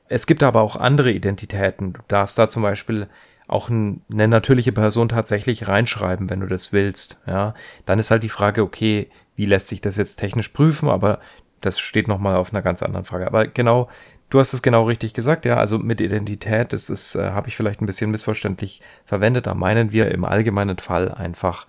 Es 0.10 0.28
gibt 0.28 0.44
aber 0.44 0.62
auch 0.62 0.76
andere 0.76 1.12
Identitäten. 1.12 1.94
Du 1.94 2.02
darfst 2.08 2.38
da 2.38 2.50
zum 2.50 2.64
Beispiel 2.64 3.08
auch 3.48 3.70
ein, 3.70 4.02
eine 4.12 4.28
natürliche 4.28 4.72
Person 4.72 5.10
tatsächlich 5.10 5.68
reinschreiben, 5.68 6.30
wenn 6.30 6.42
du 6.42 6.48
das 6.48 6.74
willst. 6.74 7.22
Ja, 7.26 7.56
dann 7.86 8.00
ist 8.00 8.12
halt 8.12 8.24
die 8.24 8.30
Frage, 8.30 8.62
okay, 8.62 9.10
wie 9.36 9.46
lässt 9.46 9.68
sich 9.68 9.82
das 9.82 9.98
jetzt 9.98 10.18
technisch 10.18 10.50
prüfen? 10.50 10.90
Aber 10.90 11.20
das 11.62 11.80
steht 11.80 12.08
nochmal 12.08 12.36
auf 12.36 12.54
einer 12.54 12.62
ganz 12.62 12.84
anderen 12.84 13.06
Frage. 13.06 13.28
Aber 13.28 13.48
genau, 13.48 13.90
du 14.30 14.40
hast 14.40 14.54
es 14.54 14.62
genau 14.62 14.86
richtig 14.86 15.14
gesagt, 15.14 15.46
ja. 15.46 15.58
Also 15.58 15.80
mit 15.80 16.02
Identität, 16.02 16.74
das 16.74 16.90
ist, 16.90 17.16
äh, 17.16 17.32
habe 17.32 17.48
ich 17.48 17.56
vielleicht 17.56 17.82
ein 17.82 17.86
bisschen 17.86 18.12
missverständlich 18.12 18.82
verwendet. 19.06 19.48
Da 19.48 19.54
meinen 19.54 19.92
wir 19.92 20.12
im 20.12 20.26
allgemeinen 20.26 20.78
Fall 20.78 21.12
einfach 21.12 21.68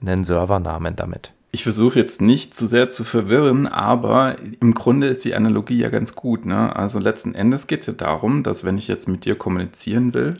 einen 0.00 0.24
Servernamen 0.24 0.96
damit. 0.96 1.32
Ich 1.50 1.62
versuche 1.62 1.98
jetzt 1.98 2.20
nicht 2.20 2.54
zu 2.54 2.66
sehr 2.66 2.90
zu 2.90 3.04
verwirren, 3.04 3.66
aber 3.66 4.36
im 4.60 4.74
Grunde 4.74 5.06
ist 5.06 5.24
die 5.24 5.34
Analogie 5.34 5.78
ja 5.78 5.88
ganz 5.88 6.14
gut. 6.14 6.44
Ne? 6.44 6.76
Also 6.76 6.98
letzten 6.98 7.34
Endes 7.34 7.66
geht 7.66 7.80
es 7.80 7.86
ja 7.86 7.94
darum, 7.94 8.42
dass 8.42 8.64
wenn 8.64 8.76
ich 8.76 8.86
jetzt 8.86 9.08
mit 9.08 9.24
dir 9.24 9.34
kommunizieren 9.34 10.12
will, 10.12 10.34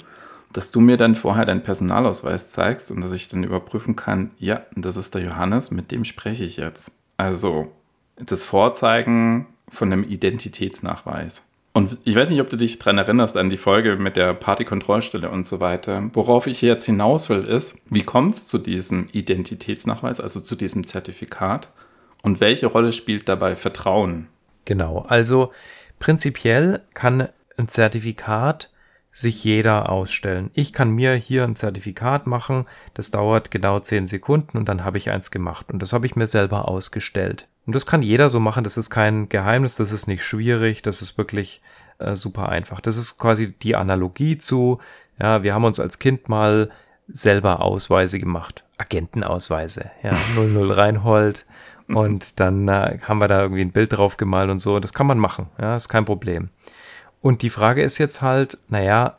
dass 0.52 0.70
du 0.70 0.80
mir 0.80 0.98
dann 0.98 1.14
vorher 1.14 1.46
deinen 1.46 1.62
Personalausweis 1.62 2.50
zeigst 2.50 2.90
und 2.90 3.00
dass 3.00 3.12
ich 3.12 3.28
dann 3.28 3.42
überprüfen 3.42 3.96
kann, 3.96 4.30
ja, 4.38 4.62
das 4.76 4.96
ist 4.96 5.14
der 5.14 5.22
Johannes, 5.22 5.70
mit 5.70 5.90
dem 5.90 6.04
spreche 6.04 6.44
ich 6.44 6.58
jetzt. 6.58 6.92
Also 7.16 7.72
das 8.16 8.44
Vorzeigen 8.44 9.46
von 9.70 9.92
einem 9.92 10.04
Identitätsnachweis. 10.04 11.48
Und 11.78 11.97
ich 12.02 12.16
weiß 12.16 12.30
nicht, 12.30 12.40
ob 12.40 12.50
du 12.50 12.56
dich 12.56 12.80
daran 12.80 12.99
erinnerst 12.99 13.37
an 13.37 13.50
die 13.50 13.56
Folge 13.56 13.94
mit 13.94 14.16
der 14.16 14.35
Partykontrollstelle 14.35 15.30
und 15.30 15.47
so 15.47 15.61
weiter. 15.61 16.11
Worauf 16.12 16.49
ich 16.49 16.61
jetzt 16.61 16.87
hinaus 16.87 17.30
will, 17.30 17.44
ist, 17.44 17.78
wie 17.88 18.02
kommt 18.02 18.35
es 18.35 18.49
zu 18.49 18.58
diesem 18.58 19.08
Identitätsnachweis, 19.12 20.20
also 20.20 20.40
zu 20.40 20.56
diesem 20.56 20.88
Zertifikat? 20.88 21.68
Und 22.25 22.40
welche 22.40 22.66
Rolle 22.66 22.90
spielt 22.90 23.28
dabei 23.28 23.54
Vertrauen? 23.54 24.26
Genau, 24.64 25.06
also 25.06 25.52
prinzipiell 26.00 26.80
kann 26.94 27.28
ein 27.56 27.68
Zertifikat 27.68 28.70
sich 29.18 29.42
jeder 29.42 29.90
ausstellen. 29.90 30.50
Ich 30.54 30.72
kann 30.72 30.90
mir 30.90 31.14
hier 31.14 31.42
ein 31.42 31.56
Zertifikat 31.56 32.28
machen, 32.28 32.66
das 32.94 33.10
dauert 33.10 33.50
genau 33.50 33.80
10 33.80 34.06
Sekunden 34.06 34.56
und 34.56 34.68
dann 34.68 34.84
habe 34.84 34.96
ich 34.96 35.10
eins 35.10 35.32
gemacht. 35.32 35.72
Und 35.72 35.82
das 35.82 35.92
habe 35.92 36.06
ich 36.06 36.14
mir 36.14 36.28
selber 36.28 36.68
ausgestellt. 36.68 37.48
Und 37.66 37.75
das 37.75 37.84
kann 37.84 38.02
jeder 38.02 38.30
so 38.30 38.38
machen, 38.38 38.62
das 38.62 38.76
ist 38.76 38.90
kein 38.90 39.28
Geheimnis, 39.28 39.75
das 39.75 39.90
ist 39.90 40.06
nicht 40.06 40.22
schwierig, 40.22 40.82
das 40.82 41.02
ist 41.02 41.18
wirklich 41.18 41.62
äh, 41.98 42.14
super 42.14 42.48
einfach. 42.48 42.80
Das 42.80 42.96
ist 42.96 43.18
quasi 43.18 43.52
die 43.52 43.75
Analogie 43.75 44.38
zu, 44.38 44.78
ja, 45.20 45.42
wir 45.42 45.52
haben 45.52 45.64
uns 45.64 45.80
als 45.80 45.98
Kind 45.98 46.28
mal 46.28 46.70
selber 47.08 47.64
Ausweise 47.64 48.20
gemacht, 48.20 48.62
Agentenausweise, 48.76 49.90
ja, 50.04 50.12
00 50.37 50.70
Reinhold 50.70 51.44
und 51.88 52.38
dann 52.38 52.68
äh, 52.68 52.98
haben 53.02 53.18
wir 53.18 53.26
da 53.26 53.42
irgendwie 53.42 53.62
ein 53.62 53.72
Bild 53.72 53.94
drauf 53.94 54.16
gemalt 54.16 54.48
und 54.48 54.60
so, 54.60 54.78
das 54.78 54.92
kann 54.92 55.08
man 55.08 55.18
machen, 55.18 55.48
ja, 55.60 55.75
ist 55.75 55.88
kein 55.88 56.04
Problem. 56.04 56.50
Und 57.20 57.42
die 57.42 57.50
Frage 57.50 57.82
ist 57.82 57.98
jetzt 57.98 58.22
halt, 58.22 58.58
naja, 58.68 59.18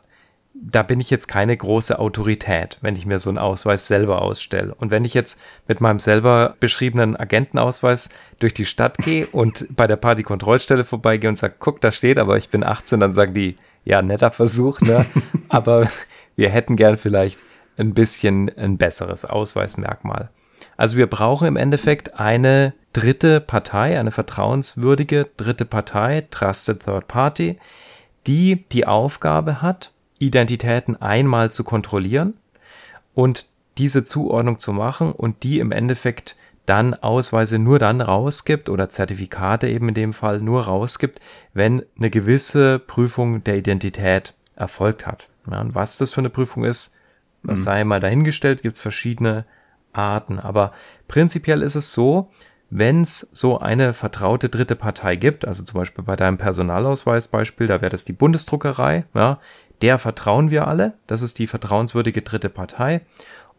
da 0.62 0.82
bin 0.82 1.00
ich 1.00 1.10
jetzt 1.10 1.26
keine 1.26 1.56
große 1.56 1.98
Autorität, 1.98 2.78
wenn 2.80 2.96
ich 2.96 3.06
mir 3.06 3.18
so 3.18 3.30
einen 3.30 3.38
Ausweis 3.38 3.86
selber 3.86 4.20
ausstelle. 4.20 4.74
Und 4.74 4.90
wenn 4.90 5.04
ich 5.04 5.14
jetzt 5.14 5.40
mit 5.68 5.80
meinem 5.80 5.98
selber 5.98 6.56
beschriebenen 6.60 7.16
Agentenausweis 7.16 8.10
durch 8.38 8.52
die 8.52 8.66
Stadt 8.66 8.98
gehe 8.98 9.26
und 9.32 9.66
bei 9.70 9.86
der 9.86 9.96
Partykontrollstelle 9.96 10.84
vorbeigehe 10.84 11.30
und 11.30 11.36
sage, 11.36 11.54
guck, 11.58 11.80
da 11.80 11.92
steht, 11.92 12.18
aber 12.18 12.36
ich 12.36 12.50
bin 12.50 12.64
18, 12.64 13.00
dann 13.00 13.12
sagen 13.12 13.34
die, 13.34 13.56
ja, 13.84 14.02
netter 14.02 14.30
Versuch, 14.30 14.80
ne? 14.80 15.06
aber 15.48 15.88
wir 16.36 16.50
hätten 16.50 16.76
gern 16.76 16.98
vielleicht 16.98 17.42
ein 17.78 17.94
bisschen 17.94 18.50
ein 18.56 18.76
besseres 18.76 19.24
Ausweismerkmal. 19.24 20.28
Also 20.76 20.96
wir 20.96 21.06
brauchen 21.06 21.46
im 21.46 21.56
Endeffekt 21.56 22.18
eine 22.18 22.74
dritte 22.92 23.40
Partei, 23.40 23.98
eine 23.98 24.10
vertrauenswürdige 24.10 25.28
dritte 25.36 25.64
Partei, 25.64 26.26
Trusted 26.30 26.84
Third 26.84 27.08
Party, 27.08 27.58
die 28.26 28.64
die 28.72 28.86
Aufgabe 28.86 29.62
hat, 29.62 29.92
Identitäten 30.18 31.00
einmal 31.00 31.50
zu 31.50 31.64
kontrollieren 31.64 32.34
und 33.14 33.46
diese 33.78 34.04
Zuordnung 34.04 34.58
zu 34.58 34.72
machen 34.72 35.12
und 35.12 35.42
die 35.42 35.58
im 35.58 35.72
Endeffekt 35.72 36.36
dann 36.66 36.94
Ausweise 36.94 37.58
nur 37.58 37.78
dann 37.78 38.00
rausgibt 38.00 38.68
oder 38.68 38.90
Zertifikate 38.90 39.68
eben 39.68 39.88
in 39.88 39.94
dem 39.94 40.12
Fall 40.12 40.40
nur 40.40 40.64
rausgibt, 40.64 41.20
wenn 41.54 41.82
eine 41.96 42.10
gewisse 42.10 42.78
Prüfung 42.78 43.42
der 43.42 43.56
Identität 43.56 44.34
erfolgt 44.56 45.06
hat. 45.06 45.28
Ja, 45.50 45.60
und 45.60 45.74
was 45.74 45.98
das 45.98 46.12
für 46.12 46.20
eine 46.20 46.30
Prüfung 46.30 46.64
ist, 46.64 46.96
das 47.42 47.60
mhm. 47.60 47.64
sei 47.64 47.84
mal 47.84 48.00
dahingestellt, 48.00 48.62
gibt 48.62 48.76
es 48.76 48.82
verschiedene 48.82 49.46
Arten. 49.92 50.38
Aber 50.38 50.72
prinzipiell 51.08 51.62
ist 51.62 51.74
es 51.74 51.92
so, 51.92 52.30
wenn 52.70 53.02
es 53.02 53.20
so 53.34 53.58
eine 53.58 53.92
vertraute 53.94 54.48
dritte 54.48 54.76
Partei 54.76 55.16
gibt, 55.16 55.44
also 55.44 55.64
zum 55.64 55.80
Beispiel 55.80 56.04
bei 56.04 56.16
deinem 56.16 56.38
Personalausweisbeispiel, 56.38 57.66
da 57.66 57.80
wäre 57.80 57.90
das 57.90 58.04
die 58.04 58.12
Bundesdruckerei, 58.12 59.04
ja, 59.12 59.38
der 59.82 59.98
vertrauen 59.98 60.50
wir 60.50 60.68
alle. 60.68 60.94
Das 61.06 61.22
ist 61.22 61.38
die 61.38 61.46
vertrauenswürdige 61.46 62.22
dritte 62.22 62.48
Partei. 62.48 63.00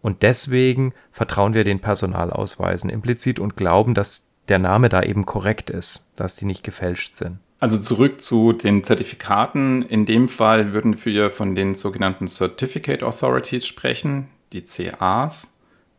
Und 0.01 0.23
deswegen 0.23 0.93
vertrauen 1.11 1.53
wir 1.53 1.63
den 1.63 1.79
Personalausweisen 1.79 2.89
implizit 2.89 3.39
und 3.39 3.57
glauben, 3.57 3.93
dass 3.93 4.29
der 4.47 4.59
Name 4.59 4.89
da 4.89 5.03
eben 5.03 5.25
korrekt 5.25 5.69
ist, 5.69 6.11
dass 6.15 6.35
die 6.35 6.45
nicht 6.45 6.63
gefälscht 6.63 7.15
sind. 7.15 7.39
Also 7.59 7.79
zurück 7.79 8.21
zu 8.21 8.53
den 8.53 8.83
Zertifikaten. 8.83 9.83
In 9.83 10.05
dem 10.05 10.27
Fall 10.27 10.73
würden 10.73 10.95
wir 11.05 11.29
von 11.29 11.53
den 11.53 11.75
sogenannten 11.75 12.27
Certificate 12.27 13.03
Authorities 13.03 13.67
sprechen, 13.67 14.29
die 14.51 14.63
CAs, 14.63 15.53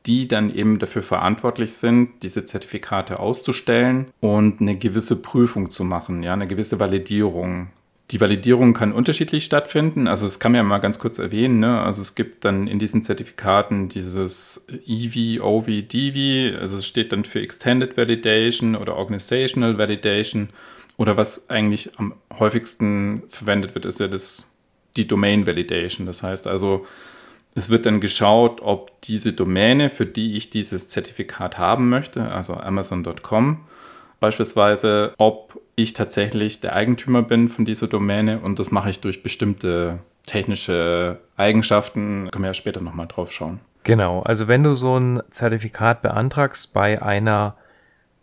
die 0.06 0.26
dann 0.26 0.54
eben 0.54 0.78
dafür 0.78 1.02
verantwortlich 1.02 1.74
sind, 1.74 2.22
diese 2.22 2.44
Zertifikate 2.44 3.20
auszustellen 3.20 4.06
und 4.20 4.60
eine 4.60 4.76
gewisse 4.76 5.16
Prüfung 5.16 5.70
zu 5.70 5.84
machen, 5.84 6.22
ja, 6.22 6.32
eine 6.32 6.46
gewisse 6.46 6.80
Validierung. 6.80 7.68
Die 8.10 8.20
Validierung 8.20 8.74
kann 8.74 8.92
unterschiedlich 8.92 9.44
stattfinden. 9.44 10.06
Also 10.06 10.26
es 10.26 10.38
kann 10.38 10.52
man 10.52 10.58
ja 10.58 10.62
mal 10.64 10.80
ganz 10.80 10.98
kurz 10.98 11.18
erwähnen. 11.18 11.60
Ne? 11.60 11.80
Also 11.80 12.02
es 12.02 12.14
gibt 12.14 12.44
dann 12.44 12.66
in 12.66 12.78
diesen 12.78 13.02
Zertifikaten 13.02 13.88
dieses 13.88 14.66
EV, 14.86 15.42
OV, 15.42 15.66
DV. 15.66 16.58
Also 16.60 16.76
es 16.76 16.86
steht 16.86 17.12
dann 17.12 17.24
für 17.24 17.40
Extended 17.40 17.96
Validation 17.96 18.76
oder 18.76 18.96
Organizational 18.96 19.78
Validation. 19.78 20.50
Oder 20.98 21.16
was 21.16 21.48
eigentlich 21.48 21.90
am 21.96 22.12
häufigsten 22.38 23.22
verwendet 23.30 23.74
wird, 23.74 23.86
ist 23.86 23.98
ja 23.98 24.08
das, 24.08 24.50
die 24.96 25.08
Domain 25.08 25.46
Validation. 25.46 26.06
Das 26.06 26.22
heißt 26.22 26.46
also, 26.46 26.86
es 27.54 27.70
wird 27.70 27.86
dann 27.86 28.00
geschaut, 28.00 28.60
ob 28.62 29.00
diese 29.02 29.32
Domäne, 29.32 29.90
für 29.90 30.06
die 30.06 30.36
ich 30.36 30.50
dieses 30.50 30.88
Zertifikat 30.88 31.58
haben 31.58 31.88
möchte, 31.88 32.30
also 32.30 32.54
Amazon.com, 32.54 33.60
beispielsweise, 34.20 35.14
ob 35.18 35.60
ich 35.74 35.92
tatsächlich 35.92 36.60
der 36.60 36.74
Eigentümer 36.74 37.22
bin 37.22 37.48
von 37.48 37.64
dieser 37.64 37.88
Domäne 37.88 38.40
und 38.40 38.58
das 38.58 38.70
mache 38.70 38.90
ich 38.90 39.00
durch 39.00 39.22
bestimmte 39.22 39.98
technische 40.24 41.18
Eigenschaften. 41.36 42.28
Können 42.30 42.44
wir 42.44 42.50
ja 42.50 42.54
später 42.54 42.80
nochmal 42.80 43.06
drauf 43.06 43.32
schauen. 43.32 43.60
Genau, 43.84 44.22
also 44.22 44.46
wenn 44.48 44.62
du 44.62 44.74
so 44.74 44.96
ein 44.96 45.22
Zertifikat 45.30 46.02
beantragst 46.02 46.72
bei 46.72 47.02
einer, 47.02 47.56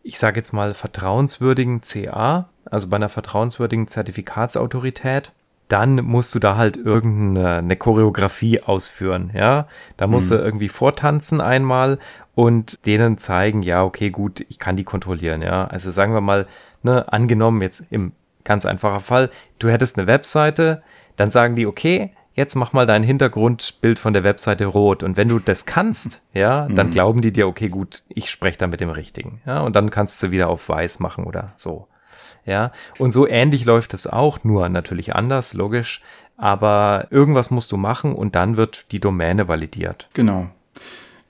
ich 0.03 0.17
sage 0.17 0.38
jetzt 0.38 0.53
mal, 0.53 0.74
vertrauenswürdigen 0.74 1.81
CA, 1.81 2.50
also 2.65 2.88
bei 2.88 2.95
einer 2.95 3.09
vertrauenswürdigen 3.09 3.88
Zertifikatsautorität, 3.88 5.33
dann 5.69 6.03
musst 6.03 6.35
du 6.35 6.39
da 6.39 6.57
halt 6.57 6.77
irgendeine 6.77 7.75
Choreografie 7.77 8.61
ausführen, 8.61 9.31
ja. 9.33 9.67
Da 9.97 10.07
musst 10.07 10.29
hm. 10.31 10.38
du 10.38 10.43
irgendwie 10.43 10.69
vortanzen 10.69 11.39
einmal 11.39 11.99
und 12.35 12.85
denen 12.85 13.17
zeigen, 13.19 13.61
ja, 13.61 13.83
okay, 13.83 14.09
gut, 14.09 14.45
ich 14.49 14.59
kann 14.59 14.75
die 14.75 14.83
kontrollieren, 14.83 15.41
ja. 15.41 15.65
Also 15.65 15.91
sagen 15.91 16.13
wir 16.13 16.21
mal, 16.21 16.47
ne, 16.83 17.11
angenommen 17.13 17.61
jetzt 17.61 17.91
im 17.91 18.13
ganz 18.43 18.65
einfacher 18.65 18.99
Fall, 18.99 19.29
du 19.59 19.69
hättest 19.69 19.97
eine 19.97 20.07
Webseite, 20.07 20.81
dann 21.17 21.29
sagen 21.29 21.55
die, 21.55 21.67
okay, 21.67 22.11
jetzt 22.33 22.55
mach 22.55 22.73
mal 22.73 22.88
dein 22.88 23.03
Hintergrundbild 23.03 23.99
von 23.99 24.13
der 24.13 24.23
Webseite 24.23 24.65
rot. 24.65 25.03
Und 25.03 25.17
wenn 25.17 25.27
du 25.27 25.38
das 25.38 25.67
kannst, 25.67 26.21
ja, 26.33 26.67
dann 26.67 26.88
mhm. 26.88 26.91
glauben 26.91 27.21
die 27.21 27.31
dir, 27.31 27.47
okay, 27.47 27.67
gut, 27.67 28.01
ich 28.07 28.31
spreche 28.31 28.57
da 28.57 28.67
mit 28.67 28.79
dem 28.79 28.89
Richtigen. 28.89 29.41
Ja, 29.45 29.59
und 29.61 29.75
dann 29.75 29.91
kannst 29.91 30.23
du 30.23 30.31
wieder 30.31 30.49
auf 30.49 30.67
weiß 30.67 30.99
machen 30.99 31.25
oder 31.25 31.53
so. 31.57 31.88
Ja, 32.46 32.72
und 32.98 33.12
so 33.12 33.27
ähnlich 33.27 33.65
läuft 33.65 33.93
es 33.93 34.08
auch, 34.08 34.43
nur 34.43 34.69
natürlich 34.69 35.15
anders, 35.15 35.53
logisch. 35.53 36.01
Aber 36.38 37.08
irgendwas 37.10 37.51
musst 37.51 37.72
du 37.72 37.77
machen 37.77 38.15
und 38.15 38.36
dann 38.36 38.55
wird 38.55 38.91
die 38.91 39.00
Domäne 39.00 39.48
validiert. 39.48 40.10
Genau. 40.13 40.50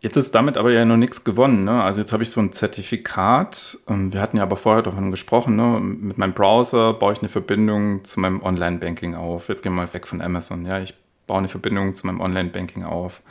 Jetzt 0.01 0.15
ist 0.15 0.33
damit 0.33 0.57
aber 0.57 0.71
ja 0.71 0.85
noch 0.85 0.97
nichts 0.97 1.23
gewonnen. 1.25 1.65
Ne? 1.65 1.83
Also 1.83 1.99
jetzt 1.99 2.13
habe 2.13 2.23
ich 2.23 2.31
so 2.31 2.39
ein 2.39 2.53
Zertifikat. 2.53 3.77
Ähm, 3.89 4.13
wir 4.13 4.21
hatten 4.21 4.37
ja 4.37 4.43
aber 4.43 4.55
vorher 4.55 4.81
davon 4.81 5.11
gesprochen. 5.11 5.57
Ne? 5.57 5.79
Mit 5.81 6.17
meinem 6.17 6.33
Browser 6.33 6.93
baue 6.93 7.13
ich 7.13 7.19
eine 7.19 7.27
Verbindung 7.27 8.05
zu 8.05 8.19
meinem 8.19 8.41
Online-Banking 8.41 9.15
auf. 9.15 9.49
Jetzt 9.49 9.61
gehen 9.61 9.73
wir 9.73 9.83
mal 9.83 9.93
weg 9.93 10.07
von 10.07 10.21
Amazon. 10.21 10.65
Ja, 10.65 10.79
ich 10.79 10.93
baue 11.27 11.39
eine 11.39 11.49
Verbindung 11.49 11.93
zu 11.93 12.07
meinem 12.07 12.21
Online-Banking 12.21 12.83
auf. 12.83 13.21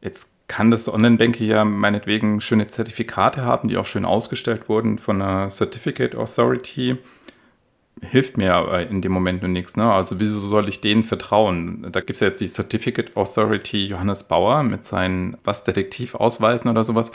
Jetzt 0.00 0.31
kann 0.52 0.70
das 0.70 0.86
Online-Banking 0.86 1.46
ja 1.46 1.64
meinetwegen 1.64 2.42
schöne 2.42 2.66
Zertifikate 2.66 3.42
haben, 3.42 3.68
die 3.68 3.78
auch 3.78 3.86
schön 3.86 4.04
ausgestellt 4.04 4.68
wurden 4.68 4.98
von 4.98 5.22
einer 5.22 5.48
Certificate 5.48 6.14
Authority 6.14 6.98
hilft 8.02 8.36
mir 8.36 8.54
aber 8.54 8.86
in 8.86 9.00
dem 9.00 9.12
Moment 9.12 9.40
nur 9.40 9.50
nichts. 9.50 9.76
Ne? 9.76 9.90
Also 9.90 10.20
wieso 10.20 10.38
soll 10.40 10.68
ich 10.68 10.82
denen 10.82 11.04
vertrauen? 11.04 11.86
Da 11.90 12.00
gibt 12.00 12.16
es 12.16 12.20
ja 12.20 12.26
jetzt 12.26 12.40
die 12.42 12.48
Certificate 12.48 13.16
Authority 13.16 13.86
Johannes 13.86 14.24
Bauer 14.24 14.62
mit 14.62 14.84
seinen 14.84 15.38
was 15.42 15.64
Detektivausweisen 15.64 16.70
oder 16.70 16.84
sowas. 16.84 17.12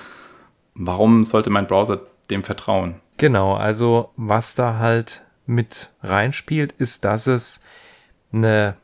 Warum 0.74 1.24
sollte 1.24 1.52
mein 1.52 1.68
Browser 1.68 2.02
dem 2.32 2.42
vertrauen? 2.42 2.96
Genau, 3.18 3.54
also 3.54 4.10
was 4.16 4.56
da 4.56 4.80
halt 4.80 5.26
mit 5.46 5.92
reinspielt, 6.02 6.72
ist, 6.74 7.06
dass 7.06 7.28
es 7.28 7.64
eine 8.32 8.78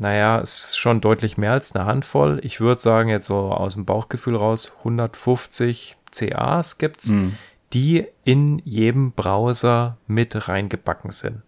naja, 0.00 0.40
es 0.40 0.64
ist 0.64 0.78
schon 0.78 1.02
deutlich 1.02 1.36
mehr 1.36 1.52
als 1.52 1.74
eine 1.74 1.84
Handvoll. 1.84 2.40
Ich 2.42 2.58
würde 2.58 2.80
sagen, 2.80 3.10
jetzt 3.10 3.26
so 3.26 3.36
aus 3.36 3.74
dem 3.74 3.84
Bauchgefühl 3.84 4.34
raus, 4.34 4.72
150 4.78 5.96
CAs 6.10 6.78
gibt's, 6.78 7.08
mhm. 7.08 7.36
die 7.74 8.06
in 8.24 8.60
jedem 8.64 9.12
Browser 9.12 9.98
mit 10.06 10.48
reingebacken 10.48 11.10
sind. 11.10 11.42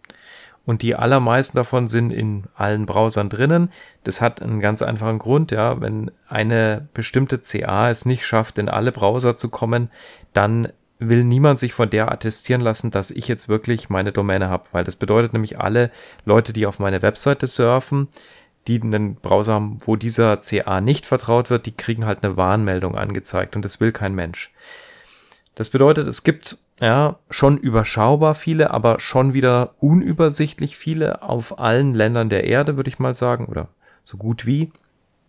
Und 0.67 0.83
die 0.83 0.95
allermeisten 0.95 1.57
davon 1.57 1.89
sind 1.89 2.13
in 2.13 2.45
allen 2.55 2.85
Browsern 2.85 3.31
drinnen. 3.31 3.73
Das 4.05 4.21
hat 4.21 4.43
einen 4.43 4.61
ganz 4.61 4.83
einfachen 4.83 5.19
Grund, 5.19 5.51
ja. 5.51 5.81
Wenn 5.81 6.11
eine 6.29 6.87
bestimmte 6.93 7.39
CA 7.39 7.89
es 7.89 8.05
nicht 8.05 8.27
schafft, 8.27 8.59
in 8.59 8.69
alle 8.69 8.93
Browser 8.93 9.35
zu 9.35 9.49
kommen, 9.49 9.91
dann 10.35 10.69
will 10.99 11.25
niemand 11.25 11.59
sich 11.59 11.75
von 11.75 11.91
der 11.91 12.13
attestieren 12.13 12.61
lassen, 12.61 12.91
dass 12.91 13.11
ich 13.11 13.29
jetzt 13.29 13.49
wirklich 13.49 13.91
meine 13.91 14.13
Domäne 14.13 14.49
habe, 14.49 14.65
weil 14.73 14.85
das 14.85 14.97
bedeutet 14.97 15.33
nämlich 15.33 15.59
alle 15.59 15.91
Leute, 16.25 16.53
die 16.53 16.67
auf 16.67 16.79
meine 16.79 17.03
Webseite 17.03 17.47
surfen, 17.47 18.09
die 18.67 18.81
einen 18.81 19.17
Browser 19.17 19.55
haben, 19.55 19.79
wo 19.85 19.97
dieser 19.97 20.39
CA 20.39 20.81
nicht 20.81 21.07
vertraut 21.07 21.51
wird, 21.51 21.67
die 21.67 21.73
kriegen 21.73 22.05
halt 22.05 22.23
eine 22.23 22.37
Warnmeldung 22.37 22.97
angezeigt 22.97 23.57
und 23.57 23.65
das 23.65 23.81
will 23.81 23.93
kein 23.93 24.15
Mensch. 24.15 24.53
Das 25.55 25.69
bedeutet, 25.69 26.07
es 26.07 26.25
gibt 26.25 26.59
ja 26.81 27.19
schon 27.29 27.59
überschaubar 27.59 28.35
viele, 28.35 28.71
aber 28.71 29.01
schon 29.01 29.35
wieder 29.35 29.75
unübersichtlich 29.81 30.77
viele 30.77 31.23
auf 31.23 31.59
allen 31.59 31.95
Ländern 31.95 32.29
der 32.29 32.45
Erde, 32.45 32.77
würde 32.77 32.91
ich 32.91 32.99
mal 32.99 33.15
sagen, 33.15 33.47
oder 33.47 33.69
so 34.05 34.17
gut 34.17 34.47
wie, 34.47 34.73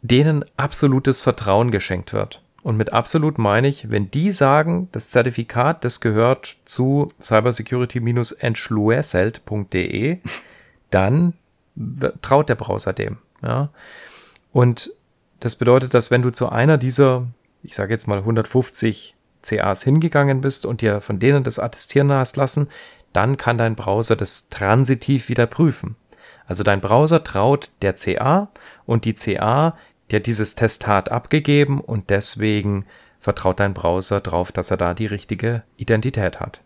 denen 0.01 0.45
absolutes 0.57 1.21
Vertrauen 1.21 1.71
geschenkt 1.71 2.13
wird. 2.13 2.41
Und 2.61 2.77
mit 2.77 2.93
absolut 2.93 3.37
meine 3.37 3.67
ich, 3.67 3.89
wenn 3.89 4.09
die 4.09 4.31
sagen, 4.31 4.87
das 4.93 5.09
Zertifikat, 5.09 5.83
das 5.83 5.99
gehört 5.99 6.55
zu 6.63 7.11
cybersecurity-entschlüsselt.de, 7.21 10.19
dann 10.89 11.33
traut 12.21 12.47
der 12.47 12.55
Browser 12.55 12.93
dem. 12.93 13.17
Ja? 13.43 13.69
Und 14.51 14.91
das 15.39 15.55
bedeutet, 15.55 15.93
dass 15.93 16.11
wenn 16.11 16.21
du 16.21 16.31
zu 16.31 16.49
einer 16.49 16.77
dieser, 16.77 17.27
ich 17.63 17.75
sage 17.75 17.93
jetzt 17.93 18.07
mal 18.07 18.19
150 18.19 19.15
CAs 19.41 19.83
hingegangen 19.83 20.41
bist 20.41 20.65
und 20.65 20.81
dir 20.81 21.01
von 21.01 21.19
denen 21.19 21.43
das 21.43 21.59
attestieren 21.59 22.11
hast 22.11 22.37
lassen, 22.37 22.67
dann 23.11 23.37
kann 23.37 23.57
dein 23.57 23.75
Browser 23.75 24.15
das 24.15 24.49
transitiv 24.49 25.29
wieder 25.29 25.45
prüfen. 25.45 25.95
Also 26.47 26.63
dein 26.63 26.81
Browser 26.81 27.23
traut 27.23 27.71
der 27.81 27.93
CA 27.93 28.49
und 28.85 29.05
die 29.05 29.13
CA 29.13 29.77
hat 30.11 30.25
dieses 30.25 30.55
Testat 30.55 31.09
abgegeben 31.09 31.79
und 31.79 32.09
deswegen 32.09 32.85
vertraut 33.19 33.59
dein 33.59 33.73
Browser 33.73 34.19
darauf, 34.19 34.51
dass 34.51 34.69
er 34.69 34.77
da 34.77 34.93
die 34.93 35.05
richtige 35.05 35.63
Identität 35.77 36.39
hat. 36.39 36.61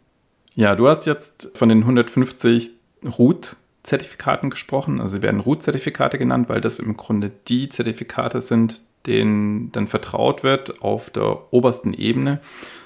Ja, 0.55 0.75
du 0.75 0.87
hast 0.87 1.05
jetzt 1.05 1.51
von 1.55 1.69
den 1.69 1.79
150 1.79 2.71
Root-Zertifikaten 3.87 4.49
gesprochen. 4.49 4.99
Also 4.99 5.17
sie 5.17 5.21
werden 5.21 5.39
Root-Zertifikate 5.39 6.17
genannt, 6.17 6.49
weil 6.49 6.61
das 6.61 6.79
im 6.79 6.97
Grunde 6.97 7.31
die 7.47 7.69
Zertifikate 7.69 8.41
sind, 8.41 8.81
denen 9.05 9.71
dann 9.71 9.87
vertraut 9.87 10.43
wird 10.43 10.81
auf 10.81 11.09
der 11.09 11.53
obersten 11.53 11.93
Ebene. 11.93 12.41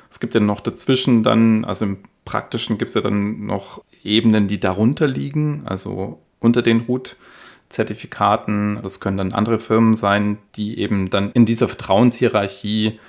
Es 0.09 0.19
gibt 0.19 0.35
ja 0.35 0.39
noch 0.39 0.59
dazwischen 0.59 1.23
dann, 1.23 1.65
also 1.65 1.85
im 1.85 1.97
Praktischen 2.25 2.77
gibt 2.77 2.89
es 2.89 2.95
ja 2.95 3.01
dann 3.01 3.45
noch 3.45 3.83
Ebenen, 4.03 4.47
die 4.47 4.59
darunter 4.59 5.07
liegen, 5.07 5.63
also 5.65 6.19
unter 6.39 6.61
den 6.61 6.81
Root-Zertifikaten. 6.81 7.31
Zertifikaten. 7.71 8.79
Das 8.83 8.99
können 8.99 9.17
dann 9.17 9.33
andere 9.33 9.57
Firmen 9.57 9.95
sein, 9.95 10.37
die 10.55 10.77
eben 10.77 11.09
dann 11.09 11.31
in 11.31 11.45
dieser 11.45 11.67
Vertrauenshierarchie 11.67 12.99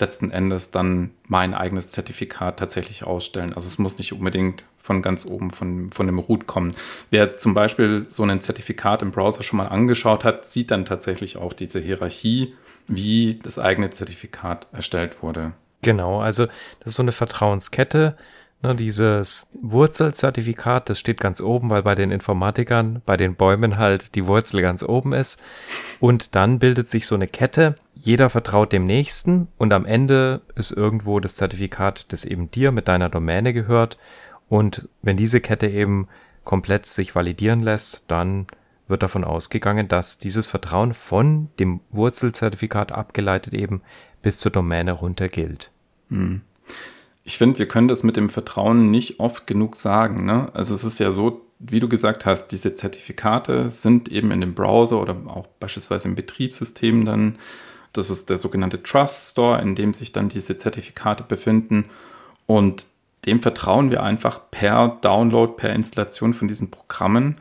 letzten 0.00 0.30
Endes 0.30 0.70
dann 0.70 1.10
mein 1.26 1.54
eigenes 1.54 1.90
Zertifikat 1.90 2.58
tatsächlich 2.58 3.04
ausstellen. 3.04 3.52
Also 3.52 3.66
es 3.66 3.78
muss 3.78 3.98
nicht 3.98 4.12
unbedingt 4.12 4.64
von 4.78 5.02
ganz 5.02 5.26
oben 5.26 5.50
von, 5.50 5.90
von 5.90 6.06
dem 6.06 6.18
Root 6.18 6.46
kommen. 6.46 6.72
Wer 7.10 7.36
zum 7.36 7.54
Beispiel 7.54 8.06
so 8.08 8.22
ein 8.24 8.40
Zertifikat 8.40 9.02
im 9.02 9.10
Browser 9.10 9.42
schon 9.42 9.58
mal 9.58 9.66
angeschaut 9.66 10.24
hat, 10.24 10.46
sieht 10.46 10.70
dann 10.70 10.84
tatsächlich 10.84 11.36
auch 11.36 11.52
diese 11.52 11.78
Hierarchie, 11.78 12.54
wie 12.86 13.38
das 13.42 13.58
eigene 13.58 13.90
Zertifikat 13.90 14.66
erstellt 14.72 15.22
wurde. 15.22 15.52
Genau, 15.82 16.20
also 16.20 16.46
das 16.46 16.88
ist 16.88 16.94
so 16.94 17.02
eine 17.02 17.12
Vertrauenskette. 17.12 18.16
Ne, 18.60 18.74
dieses 18.74 19.52
Wurzelzertifikat, 19.62 20.90
das 20.90 20.98
steht 20.98 21.20
ganz 21.20 21.40
oben, 21.40 21.70
weil 21.70 21.84
bei 21.84 21.94
den 21.94 22.10
Informatikern, 22.10 23.02
bei 23.06 23.16
den 23.16 23.36
Bäumen 23.36 23.78
halt 23.78 24.16
die 24.16 24.26
Wurzel 24.26 24.62
ganz 24.62 24.82
oben 24.82 25.12
ist. 25.12 25.40
Und 26.00 26.34
dann 26.34 26.58
bildet 26.58 26.90
sich 26.90 27.06
so 27.06 27.14
eine 27.14 27.28
Kette. 27.28 27.76
Jeder 27.94 28.30
vertraut 28.30 28.72
dem 28.72 28.84
Nächsten 28.84 29.46
und 29.58 29.72
am 29.72 29.84
Ende 29.84 30.40
ist 30.56 30.72
irgendwo 30.72 31.20
das 31.20 31.36
Zertifikat, 31.36 32.06
das 32.08 32.24
eben 32.24 32.50
dir 32.50 32.72
mit 32.72 32.88
deiner 32.88 33.08
Domäne 33.08 33.52
gehört. 33.52 33.96
Und 34.48 34.88
wenn 35.02 35.16
diese 35.16 35.40
Kette 35.40 35.68
eben 35.68 36.08
komplett 36.42 36.86
sich 36.86 37.14
validieren 37.14 37.60
lässt, 37.60 38.10
dann 38.10 38.48
wird 38.88 39.04
davon 39.04 39.22
ausgegangen, 39.22 39.86
dass 39.86 40.18
dieses 40.18 40.48
Vertrauen 40.48 40.94
von 40.94 41.48
dem 41.60 41.78
Wurzelzertifikat 41.90 42.90
abgeleitet 42.90 43.54
eben 43.54 43.82
bis 44.20 44.40
zur 44.40 44.50
Domäne 44.50 44.92
runter 44.92 45.28
gilt. 45.28 45.70
Hm 46.08 46.40
ich 47.28 47.36
finde, 47.36 47.58
wir 47.58 47.68
können 47.68 47.88
das 47.88 48.04
mit 48.04 48.16
dem 48.16 48.30
Vertrauen 48.30 48.90
nicht 48.90 49.20
oft 49.20 49.46
genug 49.46 49.76
sagen. 49.76 50.24
Ne? 50.24 50.48
Also 50.54 50.74
es 50.74 50.82
ist 50.82 50.98
ja 50.98 51.10
so, 51.10 51.42
wie 51.58 51.78
du 51.78 51.86
gesagt 51.86 52.24
hast, 52.24 52.48
diese 52.48 52.74
Zertifikate 52.74 53.68
sind 53.68 54.08
eben 54.08 54.30
in 54.30 54.40
dem 54.40 54.54
Browser 54.54 54.98
oder 54.98 55.14
auch 55.26 55.46
beispielsweise 55.60 56.08
im 56.08 56.14
Betriebssystem 56.14 57.04
dann. 57.04 57.36
Das 57.92 58.08
ist 58.08 58.30
der 58.30 58.38
sogenannte 58.38 58.82
Trust 58.82 59.32
Store, 59.32 59.60
in 59.60 59.74
dem 59.74 59.92
sich 59.92 60.12
dann 60.12 60.30
diese 60.30 60.56
Zertifikate 60.56 61.22
befinden. 61.22 61.90
Und 62.46 62.86
dem 63.26 63.42
vertrauen 63.42 63.90
wir 63.90 64.02
einfach 64.02 64.50
per 64.50 64.96
Download, 65.02 65.52
per 65.54 65.74
Installation 65.74 66.32
von 66.32 66.48
diesen 66.48 66.70
Programmen. 66.70 67.36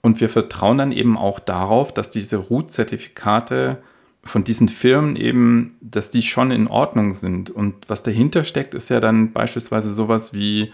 Und 0.00 0.22
wir 0.22 0.30
vertrauen 0.30 0.78
dann 0.78 0.92
eben 0.92 1.18
auch 1.18 1.40
darauf, 1.40 1.92
dass 1.92 2.10
diese 2.10 2.38
Root-Zertifikate 2.38 3.82
von 4.26 4.44
diesen 4.44 4.68
Firmen 4.68 5.16
eben, 5.16 5.76
dass 5.80 6.10
die 6.10 6.22
schon 6.22 6.50
in 6.50 6.68
Ordnung 6.68 7.14
sind. 7.14 7.50
Und 7.50 7.74
was 7.88 8.02
dahinter 8.02 8.44
steckt, 8.44 8.74
ist 8.74 8.90
ja 8.90 9.00
dann 9.00 9.32
beispielsweise 9.32 9.92
sowas 9.92 10.34
wie 10.34 10.72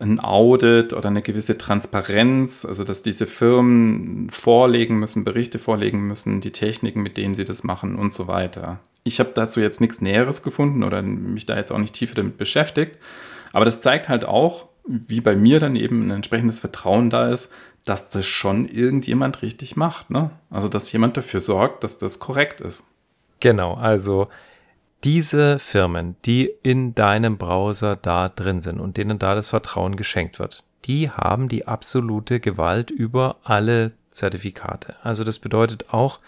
ein 0.00 0.20
Audit 0.20 0.92
oder 0.92 1.08
eine 1.08 1.22
gewisse 1.22 1.56
Transparenz, 1.56 2.64
also 2.64 2.84
dass 2.84 3.02
diese 3.02 3.26
Firmen 3.26 4.28
vorlegen 4.30 4.98
müssen, 4.98 5.24
Berichte 5.24 5.58
vorlegen 5.58 6.06
müssen, 6.06 6.40
die 6.40 6.50
Techniken, 6.50 7.02
mit 7.02 7.16
denen 7.16 7.34
sie 7.34 7.44
das 7.44 7.64
machen 7.64 7.96
und 7.96 8.12
so 8.12 8.26
weiter. 8.26 8.80
Ich 9.04 9.20
habe 9.20 9.30
dazu 9.34 9.60
jetzt 9.60 9.80
nichts 9.80 10.00
Näheres 10.00 10.42
gefunden 10.42 10.82
oder 10.82 11.02
mich 11.02 11.46
da 11.46 11.56
jetzt 11.56 11.70
auch 11.70 11.78
nicht 11.78 11.94
tiefer 11.94 12.14
damit 12.14 12.38
beschäftigt, 12.38 12.98
aber 13.52 13.64
das 13.64 13.80
zeigt 13.80 14.08
halt 14.08 14.24
auch, 14.24 14.68
wie 14.86 15.20
bei 15.20 15.36
mir 15.36 15.60
dann 15.60 15.76
eben 15.76 16.08
ein 16.08 16.10
entsprechendes 16.10 16.60
Vertrauen 16.60 17.08
da 17.08 17.30
ist, 17.30 17.52
dass 17.84 18.08
das 18.08 18.26
schon 18.26 18.66
irgendjemand 18.66 19.42
richtig 19.42 19.76
macht. 19.76 20.10
Ne? 20.10 20.30
Also, 20.50 20.68
dass 20.68 20.90
jemand 20.92 21.16
dafür 21.16 21.40
sorgt, 21.40 21.84
dass 21.84 21.98
das 21.98 22.18
korrekt 22.18 22.60
ist. 22.60 22.84
Genau, 23.40 23.74
also 23.74 24.28
diese 25.04 25.58
Firmen, 25.58 26.16
die 26.24 26.50
in 26.62 26.94
deinem 26.94 27.36
Browser 27.36 27.94
da 27.96 28.30
drin 28.30 28.62
sind 28.62 28.80
und 28.80 28.96
denen 28.96 29.18
da 29.18 29.34
das 29.34 29.50
Vertrauen 29.50 29.96
geschenkt 29.96 30.38
wird, 30.38 30.64
die 30.86 31.10
haben 31.10 31.48
die 31.48 31.68
absolute 31.68 32.40
Gewalt 32.40 32.90
über 32.90 33.36
alle 33.44 33.92
Zertifikate. 34.10 34.96
Also 35.02 35.24
das 35.24 35.38
bedeutet 35.38 35.92
auch, 35.92 36.20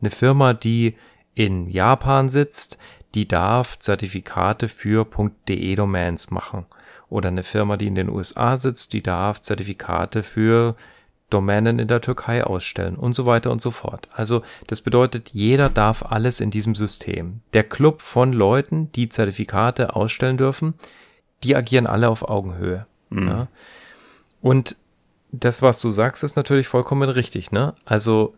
eine 0.00 0.10
Firma, 0.10 0.52
die 0.52 0.96
in 1.34 1.68
Japan 1.68 2.28
sitzt, 2.28 2.78
die 3.14 3.28
darf 3.28 3.78
Zertifikate 3.78 4.68
für 4.68 5.06
.de 5.48 5.76
Domains 5.76 6.30
machen. 6.30 6.66
Oder 7.08 7.28
eine 7.28 7.44
Firma, 7.44 7.76
die 7.76 7.86
in 7.86 7.94
den 7.94 8.08
USA 8.08 8.56
sitzt, 8.56 8.92
die 8.92 9.02
darf 9.02 9.40
Zertifikate 9.40 10.22
für 10.22 10.74
Domänen 11.30 11.78
in 11.78 11.88
der 11.88 12.00
Türkei 12.00 12.44
ausstellen 12.44 12.96
und 12.96 13.14
so 13.14 13.26
weiter 13.26 13.50
und 13.50 13.60
so 13.60 13.70
fort. 13.70 14.08
Also 14.12 14.42
das 14.66 14.82
bedeutet, 14.82 15.30
jeder 15.32 15.68
darf 15.68 16.02
alles 16.02 16.40
in 16.40 16.50
diesem 16.50 16.74
System. 16.74 17.40
Der 17.52 17.64
Club 17.64 18.02
von 18.02 18.32
Leuten, 18.32 18.92
die 18.92 19.08
Zertifikate 19.08 19.96
ausstellen 19.96 20.36
dürfen, 20.36 20.74
die 21.42 21.56
agieren 21.56 21.86
alle 21.86 22.08
auf 22.08 22.28
Augenhöhe. 22.28 22.86
Mhm. 23.10 23.28
Ja. 23.28 23.48
Und 24.40 24.76
das, 25.32 25.62
was 25.62 25.80
du 25.80 25.90
sagst, 25.90 26.22
ist 26.22 26.36
natürlich 26.36 26.68
vollkommen 26.68 27.08
richtig. 27.08 27.50
Ne? 27.50 27.74
Also 27.84 28.34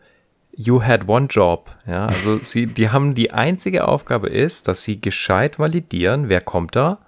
you 0.57 0.83
had 0.83 1.09
one 1.09 1.27
job. 1.27 1.75
Ja, 1.87 2.07
also 2.07 2.39
sie, 2.43 2.67
die 2.67 2.91
haben 2.91 3.15
die 3.15 3.33
einzige 3.33 3.87
Aufgabe 3.87 4.29
ist, 4.29 4.69
dass 4.69 4.83
sie 4.83 5.01
gescheit 5.01 5.59
validieren, 5.59 6.29
wer 6.29 6.41
kommt 6.41 6.75
da, 6.75 6.99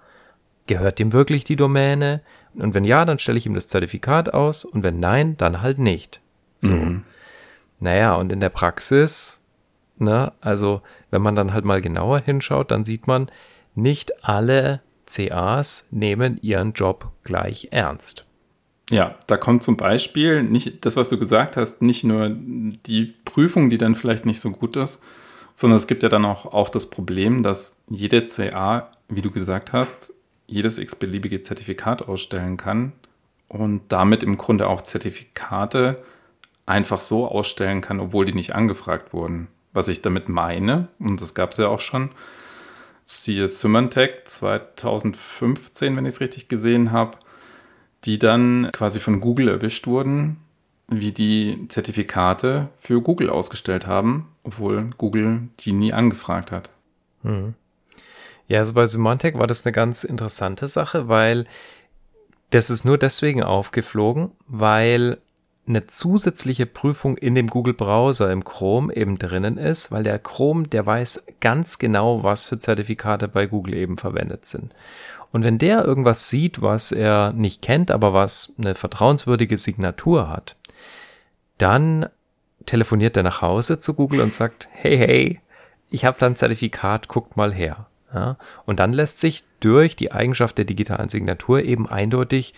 gehört 0.66 0.98
dem 0.98 1.12
wirklich 1.12 1.44
die 1.44 1.56
Domäne, 1.56 2.20
und 2.58 2.74
wenn 2.74 2.84
ja, 2.84 3.04
dann 3.04 3.18
stelle 3.18 3.38
ich 3.38 3.46
ihm 3.46 3.54
das 3.54 3.68
Zertifikat 3.68 4.34
aus 4.34 4.64
und 4.64 4.82
wenn 4.82 5.00
nein, 5.00 5.36
dann 5.36 5.62
halt 5.62 5.78
nicht. 5.78 6.20
So. 6.60 6.72
Mhm. 6.72 7.04
Naja, 7.80 8.14
und 8.16 8.32
in 8.32 8.40
der 8.40 8.48
Praxis, 8.48 9.42
ne, 9.98 10.32
also 10.40 10.82
wenn 11.10 11.22
man 11.22 11.36
dann 11.36 11.52
halt 11.52 11.64
mal 11.64 11.80
genauer 11.80 12.20
hinschaut, 12.20 12.70
dann 12.70 12.84
sieht 12.84 13.06
man, 13.06 13.30
nicht 13.74 14.24
alle 14.24 14.80
CAs 15.06 15.86
nehmen 15.90 16.38
ihren 16.42 16.72
Job 16.72 17.12
gleich 17.24 17.68
ernst. 17.70 18.24
Ja, 18.90 19.16
da 19.26 19.36
kommt 19.36 19.62
zum 19.62 19.76
Beispiel 19.76 20.42
nicht 20.42 20.84
das, 20.84 20.96
was 20.96 21.08
du 21.08 21.18
gesagt 21.18 21.56
hast, 21.56 21.82
nicht 21.82 22.04
nur 22.04 22.30
die 22.30 23.14
Prüfung, 23.24 23.70
die 23.70 23.78
dann 23.78 23.94
vielleicht 23.94 24.24
nicht 24.26 24.40
so 24.40 24.50
gut 24.50 24.76
ist, 24.76 25.02
sondern 25.54 25.78
es 25.78 25.86
gibt 25.86 26.02
ja 26.02 26.08
dann 26.08 26.24
auch, 26.24 26.46
auch 26.46 26.70
das 26.70 26.88
Problem, 26.88 27.42
dass 27.42 27.76
jede 27.88 28.26
CA, 28.26 28.90
wie 29.08 29.22
du 29.22 29.30
gesagt 29.30 29.72
hast, 29.72 30.12
jedes 30.48 30.78
x-beliebige 30.78 31.42
Zertifikat 31.42 32.08
ausstellen 32.08 32.56
kann 32.56 32.92
und 33.46 33.82
damit 33.88 34.24
im 34.24 34.36
Grunde 34.36 34.66
auch 34.66 34.82
Zertifikate 34.82 36.02
einfach 36.66 37.00
so 37.00 37.28
ausstellen 37.28 37.80
kann, 37.80 38.00
obwohl 38.00 38.26
die 38.26 38.34
nicht 38.34 38.54
angefragt 38.54 39.12
wurden. 39.12 39.48
Was 39.72 39.88
ich 39.88 40.02
damit 40.02 40.28
meine, 40.28 40.88
und 40.98 41.20
das 41.20 41.34
gab 41.34 41.52
es 41.52 41.58
ja 41.58 41.68
auch 41.68 41.80
schon, 41.80 42.10
siehe 43.04 43.46
Symantec 43.46 44.26
2015, 44.26 45.96
wenn 45.96 46.04
ich 46.04 46.14
es 46.14 46.20
richtig 46.20 46.48
gesehen 46.48 46.90
habe, 46.90 47.18
die 48.04 48.18
dann 48.18 48.70
quasi 48.72 49.00
von 49.00 49.20
Google 49.20 49.48
erwischt 49.48 49.86
wurden, 49.86 50.38
wie 50.88 51.12
die 51.12 51.66
Zertifikate 51.68 52.70
für 52.78 53.02
Google 53.02 53.30
ausgestellt 53.30 53.86
haben, 53.86 54.28
obwohl 54.42 54.90
Google 54.96 55.48
die 55.60 55.72
nie 55.72 55.92
angefragt 55.92 56.50
hat. 56.50 56.70
Hm. 57.22 57.54
Ja, 58.48 58.60
also 58.60 58.72
bei 58.72 58.86
Symantec 58.86 59.38
war 59.38 59.46
das 59.46 59.64
eine 59.64 59.72
ganz 59.72 60.04
interessante 60.04 60.66
Sache, 60.66 61.08
weil 61.08 61.46
das 62.50 62.70
ist 62.70 62.84
nur 62.84 62.96
deswegen 62.96 63.42
aufgeflogen, 63.42 64.30
weil 64.46 65.18
eine 65.68 65.86
zusätzliche 65.86 66.64
Prüfung 66.64 67.18
in 67.18 67.34
dem 67.34 67.48
Google 67.48 67.74
Browser 67.74 68.32
im 68.32 68.42
Chrome 68.42 68.94
eben 68.96 69.18
drinnen 69.18 69.58
ist, 69.58 69.92
weil 69.92 70.02
der 70.02 70.18
Chrome, 70.18 70.66
der 70.66 70.86
weiß 70.86 71.26
ganz 71.40 71.78
genau, 71.78 72.22
was 72.22 72.46
für 72.46 72.58
Zertifikate 72.58 73.28
bei 73.28 73.46
Google 73.46 73.74
eben 73.74 73.98
verwendet 73.98 74.46
sind. 74.46 74.74
Und 75.30 75.44
wenn 75.44 75.58
der 75.58 75.84
irgendwas 75.84 76.30
sieht, 76.30 76.62
was 76.62 76.90
er 76.90 77.34
nicht 77.34 77.60
kennt, 77.60 77.90
aber 77.90 78.14
was 78.14 78.54
eine 78.56 78.74
vertrauenswürdige 78.74 79.58
Signatur 79.58 80.30
hat, 80.30 80.56
dann 81.58 82.08
telefoniert 82.64 83.16
er 83.18 83.24
nach 83.24 83.42
Hause 83.42 83.78
zu 83.78 83.92
Google 83.92 84.20
und 84.22 84.32
sagt, 84.32 84.68
hey, 84.72 84.96
hey, 84.96 85.40
ich 85.90 86.06
habe 86.06 86.16
da 86.18 86.24
ein 86.24 86.36
Zertifikat, 86.36 87.08
guckt 87.08 87.36
mal 87.36 87.52
her. 87.52 87.87
Ja, 88.12 88.36
und 88.64 88.80
dann 88.80 88.92
lässt 88.92 89.20
sich 89.20 89.44
durch 89.60 89.96
die 89.96 90.12
Eigenschaft 90.12 90.56
der 90.56 90.64
digitalen 90.64 91.08
Signatur 91.08 91.62
eben 91.62 91.88
eindeutig 91.88 92.54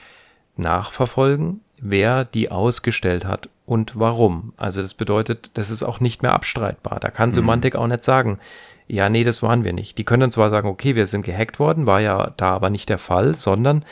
nachverfolgen, 0.56 1.60
wer 1.80 2.24
die 2.24 2.50
ausgestellt 2.50 3.24
hat 3.24 3.48
und 3.66 3.98
warum. 3.98 4.52
Also 4.56 4.82
das 4.82 4.94
bedeutet, 4.94 5.50
das 5.54 5.70
ist 5.70 5.82
auch 5.82 6.00
nicht 6.00 6.22
mehr 6.22 6.32
abstreitbar. 6.32 7.00
Da 7.00 7.10
kann 7.10 7.30
mhm. 7.30 7.34
Semantik 7.34 7.74
auch 7.74 7.86
nicht 7.86 8.04
sagen, 8.04 8.38
ja, 8.86 9.08
nee, 9.08 9.24
das 9.24 9.42
waren 9.42 9.64
wir 9.64 9.72
nicht. 9.72 9.98
Die 9.98 10.04
können 10.04 10.30
zwar 10.30 10.50
sagen, 10.50 10.68
okay, 10.68 10.96
wir 10.96 11.06
sind 11.06 11.24
gehackt 11.24 11.58
worden, 11.58 11.86
war 11.86 12.00
ja 12.00 12.32
da 12.36 12.50
aber 12.50 12.70
nicht 12.70 12.88
der 12.88 12.98
Fall, 12.98 13.36
sondern 13.36 13.84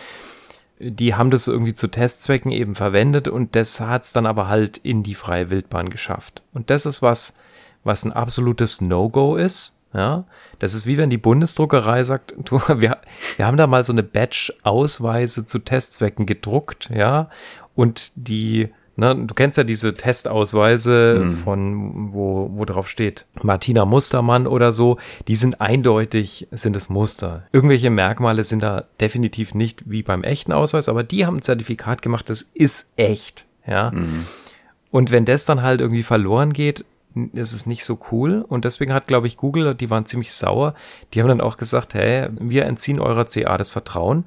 die 0.81 1.14
haben 1.14 1.31
das 1.31 1.49
irgendwie 1.49 1.75
zu 1.75 1.88
Testzwecken 1.88 2.53
eben 2.53 2.75
verwendet 2.75 3.29
und 3.29 3.57
das 3.57 3.81
hat 3.81 4.05
es 4.05 4.12
dann 4.12 4.27
aber 4.27 4.49
halt 4.49 4.77
in 4.79 5.03
die 5.03 5.14
freie 5.14 5.51
Wildbahn 5.51 5.90
geschafft. 5.90 6.42
Und 6.53 6.71
das 6.71 6.87
ist 6.87 7.03
was, 7.03 7.37
was 7.85 8.05
ein 8.05 8.12
absolutes 8.12 8.81
No-Go 8.81 9.37
ist. 9.37 9.78
Ja, 9.94 10.24
das 10.59 10.74
ist 10.74 10.87
wie 10.87 10.98
wenn 10.98 11.09
die 11.09 11.18
Bundesdruckerei 11.18 12.05
sagt, 12.05 12.35
du, 12.44 12.61
wir, 12.77 12.98
wir 13.37 13.46
haben 13.46 13.57
da 13.57 13.66
mal 13.66 13.85
so 13.85 13.92
eine 13.92 14.03
Batch-Ausweise 14.03 15.46
zu 15.46 15.61
Testzwecken 15.61 16.27
gedruckt, 16.27 16.90
ja, 16.92 17.31
und 17.74 18.12
die 18.14 18.68
Ne, 19.01 19.14
du 19.14 19.33
kennst 19.33 19.57
ja 19.57 19.62
diese 19.62 19.94
Testausweise 19.94 21.22
mhm. 21.22 21.37
von, 21.37 22.12
wo, 22.12 22.51
wo 22.53 22.64
drauf 22.64 22.88
steht, 22.88 23.27
Martina 23.44 23.85
Mustermann 23.85 24.48
oder 24.48 24.72
so, 24.72 24.98
die 25.29 25.37
sind 25.37 25.61
eindeutig, 25.61 26.48
sind 26.51 26.74
es 26.74 26.88
Muster. 26.88 27.44
Irgendwelche 27.53 27.90
Merkmale 27.90 28.42
sind 28.42 28.61
da 28.61 28.87
definitiv 29.01 29.55
nicht 29.55 29.88
wie 29.88 30.03
beim 30.03 30.24
echten 30.24 30.51
Ausweis, 30.51 30.88
aber 30.88 31.05
die 31.05 31.27
haben 31.27 31.37
ein 31.37 31.42
Zertifikat 31.42 32.03
gemacht, 32.03 32.29
das 32.29 32.42
ist 32.42 32.87
echt, 32.96 33.46
ja. 33.68 33.92
Mhm. 33.92 34.27
Und 34.90 35.12
wenn 35.12 35.24
das 35.24 35.44
dann 35.44 35.62
halt 35.62 35.81
irgendwie 35.81 36.03
verloren 36.03 36.53
geht, 36.53 36.85
ist 37.33 37.53
es 37.53 37.67
nicht 37.67 37.85
so 37.85 37.99
cool. 38.11 38.45
Und 38.47 38.65
deswegen 38.65 38.93
hat, 38.93 39.07
glaube 39.07 39.27
ich, 39.27 39.37
Google, 39.37 39.75
die 39.75 39.91
waren 39.91 40.07
ziemlich 40.07 40.33
sauer. 40.33 40.75
Die 41.13 41.21
haben 41.21 41.29
dann 41.29 41.41
auch 41.41 41.57
gesagt, 41.57 41.95
hey, 41.95 42.29
wir 42.39 42.65
entziehen 42.65 43.01
eurer 43.01 43.27
CA 43.27 43.57
das 43.57 43.71
Vertrauen. 43.71 44.25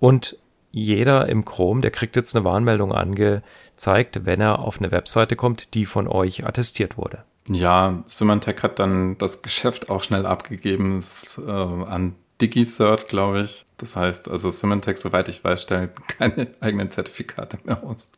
Und 0.00 0.36
jeder 0.70 1.28
im 1.28 1.44
Chrome, 1.44 1.80
der 1.80 1.90
kriegt 1.90 2.16
jetzt 2.16 2.34
eine 2.34 2.44
Warnmeldung 2.44 2.92
ange, 2.92 3.42
zeigt, 3.76 4.26
wenn 4.26 4.40
er 4.40 4.58
auf 4.58 4.78
eine 4.78 4.90
Webseite 4.90 5.36
kommt, 5.36 5.74
die 5.74 5.86
von 5.86 6.08
euch 6.08 6.46
attestiert 6.46 6.96
wurde. 6.96 7.24
Ja, 7.48 8.02
Symantec 8.06 8.62
hat 8.62 8.78
dann 8.78 9.18
das 9.18 9.42
Geschäft 9.42 9.90
auch 9.90 10.02
schnell 10.02 10.26
abgegeben 10.26 11.04
äh, 11.38 11.50
an 11.50 12.14
DigiCert, 12.40 13.06
glaube 13.08 13.42
ich. 13.42 13.66
Das 13.76 13.96
heißt, 13.96 14.28
also 14.28 14.50
Symantec, 14.50 14.98
soweit 14.98 15.28
ich 15.28 15.44
weiß, 15.44 15.62
stellt 15.62 15.90
keine 16.08 16.48
eigenen 16.60 16.90
Zertifikate 16.90 17.58
mehr 17.64 17.84
aus. 17.84 18.08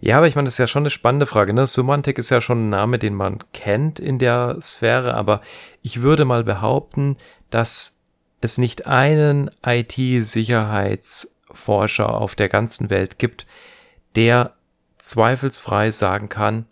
Ja, 0.00 0.18
aber 0.18 0.28
ich 0.28 0.36
meine, 0.36 0.46
das 0.46 0.54
ist 0.54 0.58
ja 0.58 0.66
schon 0.66 0.82
eine 0.82 0.90
spannende 0.90 1.26
Frage. 1.26 1.52
Ne? 1.52 1.66
Symantec 1.66 2.18
ist 2.18 2.30
ja 2.30 2.40
schon 2.40 2.66
ein 2.66 2.70
Name, 2.70 2.98
den 2.98 3.14
man 3.14 3.44
kennt 3.52 4.00
in 4.00 4.18
der 4.18 4.56
Sphäre, 4.60 5.14
aber 5.14 5.40
ich 5.82 6.02
würde 6.02 6.24
mal 6.24 6.42
behaupten, 6.44 7.16
dass 7.50 7.96
es 8.40 8.58
nicht 8.58 8.86
einen 8.86 9.50
IT-Sicherheitsforscher 9.64 12.14
auf 12.14 12.34
der 12.34 12.48
ganzen 12.48 12.90
Welt 12.90 13.18
gibt, 13.18 13.46
der 14.14 14.54
zweifelsfrei 14.98 15.90
sagen 15.90 16.28
kann, 16.28 16.66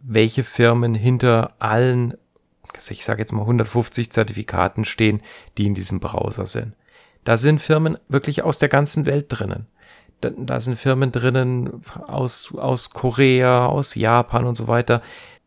welche 0.00 0.44
Firmen 0.44 0.94
hinter 0.94 1.54
allen, 1.58 2.14
ich 2.88 3.04
sage 3.04 3.20
jetzt 3.20 3.32
mal 3.32 3.42
150 3.42 4.12
Zertifikaten 4.12 4.84
stehen, 4.84 5.22
die 5.58 5.66
in 5.66 5.74
diesem 5.74 6.00
Browser 6.00 6.46
sind. 6.46 6.74
Da 7.24 7.36
sind 7.36 7.60
Firmen 7.60 7.98
wirklich 8.08 8.42
aus 8.42 8.58
der 8.58 8.68
ganzen 8.68 9.06
Welt 9.06 9.26
drinnen. 9.28 9.66
Da, 10.20 10.30
da 10.30 10.60
sind 10.60 10.78
Firmen 10.78 11.12
drinnen 11.12 11.82
aus, 12.06 12.54
aus 12.54 12.90
Korea, 12.90 13.66
aus 13.66 13.94
Japan 13.94 14.44
und 14.44 14.56
so 14.56 14.68
weiter. 14.68 15.02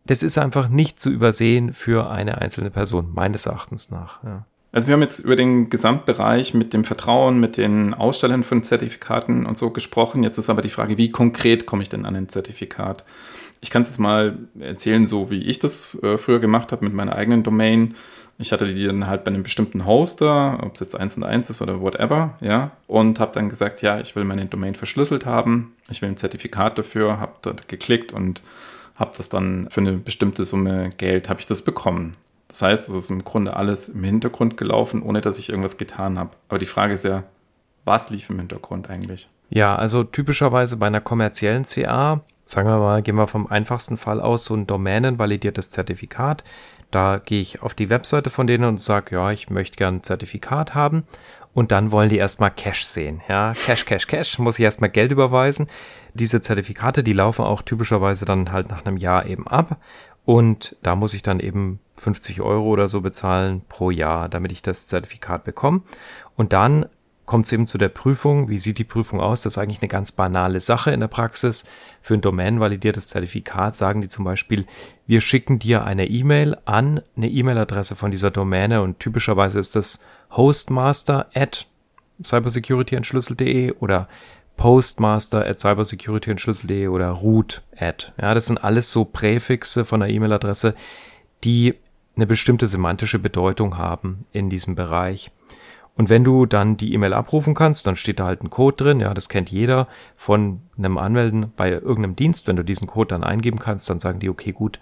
Das 0.06 0.24
ist 0.24 0.38
einfach 0.38 0.68
nicht 0.68 1.00
zu 1.00 1.10
übersehen 1.10 1.74
für 1.74 2.10
eine 2.10 2.40
einzelne 2.40 2.70
Person, 2.70 3.12
meines 3.14 3.46
Erachtens 3.46 3.90
nach. 3.90 4.24
Ja. 4.24 4.46
Also 4.74 4.88
wir 4.88 4.96
haben 4.96 5.04
jetzt 5.04 5.20
über 5.20 5.36
den 5.36 5.70
Gesamtbereich 5.70 6.56
mit 6.56 6.74
dem 6.74 6.84
Vertrauen, 6.84 7.40
mit 7.40 7.58
den 7.58 7.94
Ausstellern 7.94 8.42
von 8.42 8.64
Zertifikaten 8.64 9.46
und 9.46 9.56
so 9.56 9.70
gesprochen. 9.70 10.24
Jetzt 10.24 10.40
ist 10.40 10.50
aber 10.50 10.64
die 10.64 10.70
Frage, 10.70 10.98
wie 10.98 11.12
konkret 11.12 11.68
komme 11.68 11.84
ich 11.84 11.90
denn 11.90 12.08
an 12.08 12.16
ein 12.16 12.28
Zertifikat? 12.28 13.06
Ich 13.62 13.70
kann 13.70 13.84
es 13.84 13.90
jetzt 13.90 14.00
mal 14.00 14.40
erzählen, 14.60 15.06
so 15.06 15.30
wie 15.30 15.44
ich 15.44 15.60
das 15.60 16.02
äh, 16.02 16.18
früher 16.18 16.40
gemacht 16.40 16.72
habe 16.72 16.84
mit 16.84 16.94
meiner 16.94 17.16
eigenen 17.16 17.44
Domain. 17.44 17.94
Ich 18.38 18.52
hatte 18.52 18.74
die 18.74 18.86
dann 18.86 19.08
halt 19.08 19.24
bei 19.24 19.30
einem 19.30 19.44
bestimmten 19.44 19.86
Hoster, 19.86 20.60
ob 20.64 20.74
es 20.74 20.80
jetzt 20.80 21.00
eins 21.00 21.16
und 21.16 21.24
eins 21.24 21.50
ist 21.50 21.62
oder 21.62 21.82
whatever, 21.82 22.36
ja, 22.42 22.72
und 22.88 23.20
habe 23.20 23.32
dann 23.32 23.50
gesagt, 23.50 23.82
ja, 23.82 24.00
ich 24.00 24.16
will 24.16 24.24
meine 24.24 24.46
Domain 24.46 24.76
verschlüsselt 24.76 25.26
haben, 25.26 25.76
ich 25.90 26.02
will 26.02 26.10
ein 26.10 26.18
Zertifikat 26.18 26.78
dafür, 26.78 27.20
habe 27.20 27.34
dort 27.42 27.68
geklickt 27.68 28.12
und 28.12 28.42
habe 28.96 29.12
das 29.16 29.30
dann 29.30 29.68
für 29.70 29.82
eine 29.82 29.94
bestimmte 29.94 30.44
Summe 30.44 30.90
Geld, 30.98 31.30
habe 31.30 31.40
ich 31.40 31.46
das 31.46 31.62
bekommen. 31.62 32.16
Das 32.48 32.62
heißt, 32.62 32.90
es 32.90 32.96
ist 32.96 33.10
im 33.10 33.24
Grunde 33.24 33.56
alles 33.56 33.90
im 33.90 34.04
Hintergrund 34.04 34.58
gelaufen, 34.58 35.02
ohne 35.02 35.22
dass 35.22 35.40
ich 35.40 35.50
irgendwas 35.50 35.78
getan 35.78 36.20
habe. 36.20 36.32
Aber 36.50 36.60
die 36.60 36.68
Frage 36.68 36.94
ist 36.94 37.04
ja, 37.04 37.24
was 37.86 38.10
lief 38.12 38.30
im 38.30 38.38
Hintergrund 38.38 38.90
eigentlich? 38.90 39.28
Ja, 39.50 39.76
also 39.76 40.04
typischerweise 40.04 40.78
bei 40.78 40.88
einer 40.88 41.02
kommerziellen 41.02 41.66
CA, 41.66 42.22
sagen 42.46 42.70
wir 42.70 42.78
mal, 42.78 43.02
gehen 43.02 43.16
wir 43.16 43.28
vom 43.28 43.48
einfachsten 43.48 43.98
Fall 43.98 44.22
aus, 44.22 44.46
so 44.46 44.56
ein 44.56 44.68
domänenvalidiertes 44.68 45.72
Zertifikat. 45.72 46.44
Da 46.94 47.18
gehe 47.18 47.42
ich 47.42 47.64
auf 47.64 47.74
die 47.74 47.90
Webseite 47.90 48.30
von 48.30 48.46
denen 48.46 48.66
und 48.66 48.80
sage, 48.80 49.16
ja, 49.16 49.32
ich 49.32 49.50
möchte 49.50 49.78
gerne 49.78 49.98
ein 49.98 50.04
Zertifikat 50.04 50.76
haben. 50.76 51.04
Und 51.54 51.72
dann 51.72 51.92
wollen 51.92 52.10
die 52.10 52.18
erstmal 52.18 52.52
Cash 52.52 52.86
sehen. 52.86 53.22
Ja, 53.28 53.54
Cash, 53.54 53.86
Cash, 53.86 54.08
Cash, 54.08 54.38
muss 54.38 54.60
ich 54.60 54.64
erstmal 54.64 54.90
Geld 54.90 55.12
überweisen. 55.12 55.68
Diese 56.14 56.42
Zertifikate, 56.42 57.04
die 57.04 57.14
laufen 57.14 57.46
auch 57.46 57.64
typischerweise 57.64 58.26
dann 58.26 58.52
halt 58.52 58.70
nach 58.70 58.86
einem 58.86 58.98
Jahr 58.98 59.26
eben 59.26 59.48
ab. 59.48 59.78
Und 60.26 60.76
da 60.84 60.96
muss 60.96 61.16
ich 61.16 61.24
dann 61.24 61.40
eben 61.40 61.80
50 61.98 62.42
Euro 62.42 62.66
oder 62.68 62.88
so 62.88 63.02
bezahlen 63.02 63.62
pro 63.70 63.90
Jahr, 63.90 64.30
damit 64.30 64.52
ich 64.52 64.62
das 64.62 64.88
Zertifikat 64.88 65.44
bekomme. 65.44 65.82
Und 66.36 66.54
dann 66.54 66.86
kommt 67.26 67.46
es 67.46 67.52
eben 67.52 67.68
zu 67.68 67.78
der 67.78 67.90
Prüfung. 67.90 68.50
Wie 68.50 68.58
sieht 68.58 68.78
die 68.78 68.84
Prüfung 68.84 69.22
aus? 69.22 69.44
Das 69.44 69.54
ist 69.54 69.58
eigentlich 69.58 69.82
eine 69.82 69.88
ganz 69.88 70.12
banale 70.12 70.60
Sache 70.60 70.92
in 70.92 71.00
der 71.00 71.08
Praxis. 71.08 71.66
Für 72.02 72.16
ein 72.16 72.22
domänenvalidiertes 72.22 73.08
Zertifikat 73.08 73.76
sagen 73.76 74.02
die 74.02 74.10
zum 74.10 74.26
Beispiel, 74.26 74.66
wir 75.08 75.22
schicken 75.22 75.60
dir 75.60 75.86
eine 75.86 76.08
E-Mail 76.08 76.58
an 76.66 77.02
eine 77.16 77.30
E-Mail-Adresse 77.30 77.96
von 77.96 78.12
dieser 78.12 78.32
Domäne 78.32 78.82
und 78.82 79.00
typischerweise 79.00 79.60
ist 79.60 79.76
das 79.76 80.04
hostmaster 80.32 81.28
at 81.34 81.68
cybersecurityentschlüssel.de 82.24 83.74
oder 83.80 84.08
postmaster 84.58 85.46
at 85.46 85.60
cybersecurityentschlüssel.de 85.60 86.88
oder 86.88 87.10
root 87.10 87.62
at. 87.78 88.14
Ja, 88.22 88.34
das 88.34 88.48
sind 88.48 88.64
alles 88.64 88.92
so 88.92 89.06
Präfixe 89.06 89.86
von 89.86 90.02
der 90.02 90.10
E-Mail-Adresse, 90.10 90.76
die 91.44 91.76
eine 92.16 92.28
bestimmte 92.28 92.68
semantische 92.68 93.20
Bedeutung 93.20 93.78
haben 93.78 94.26
in 94.32 94.50
diesem 94.50 94.76
Bereich. 94.76 95.32
Und 95.96 96.10
wenn 96.10 96.24
du 96.24 96.46
dann 96.46 96.76
die 96.76 96.94
E-Mail 96.94 97.14
abrufen 97.14 97.54
kannst, 97.54 97.86
dann 97.86 97.96
steht 97.96 98.20
da 98.20 98.26
halt 98.26 98.44
ein 98.44 98.50
Code 98.50 98.84
drin. 98.84 99.00
Ja, 99.00 99.14
das 99.14 99.30
kennt 99.30 99.50
jeder 99.50 99.88
von 100.16 100.62
einem 100.78 100.98
Anmelden 100.98 101.52
bei 101.56 101.70
irgendeinem 101.70 102.16
Dienst. 102.16 102.48
Wenn 102.48 102.56
du 102.56 102.64
diesen 102.64 102.88
Code 102.88 103.10
dann 103.10 103.24
eingeben 103.24 103.60
kannst, 103.60 103.90
dann 103.90 104.00
sagen 104.00 104.20
die, 104.20 104.30
okay, 104.30 104.54
gut, 104.54 104.80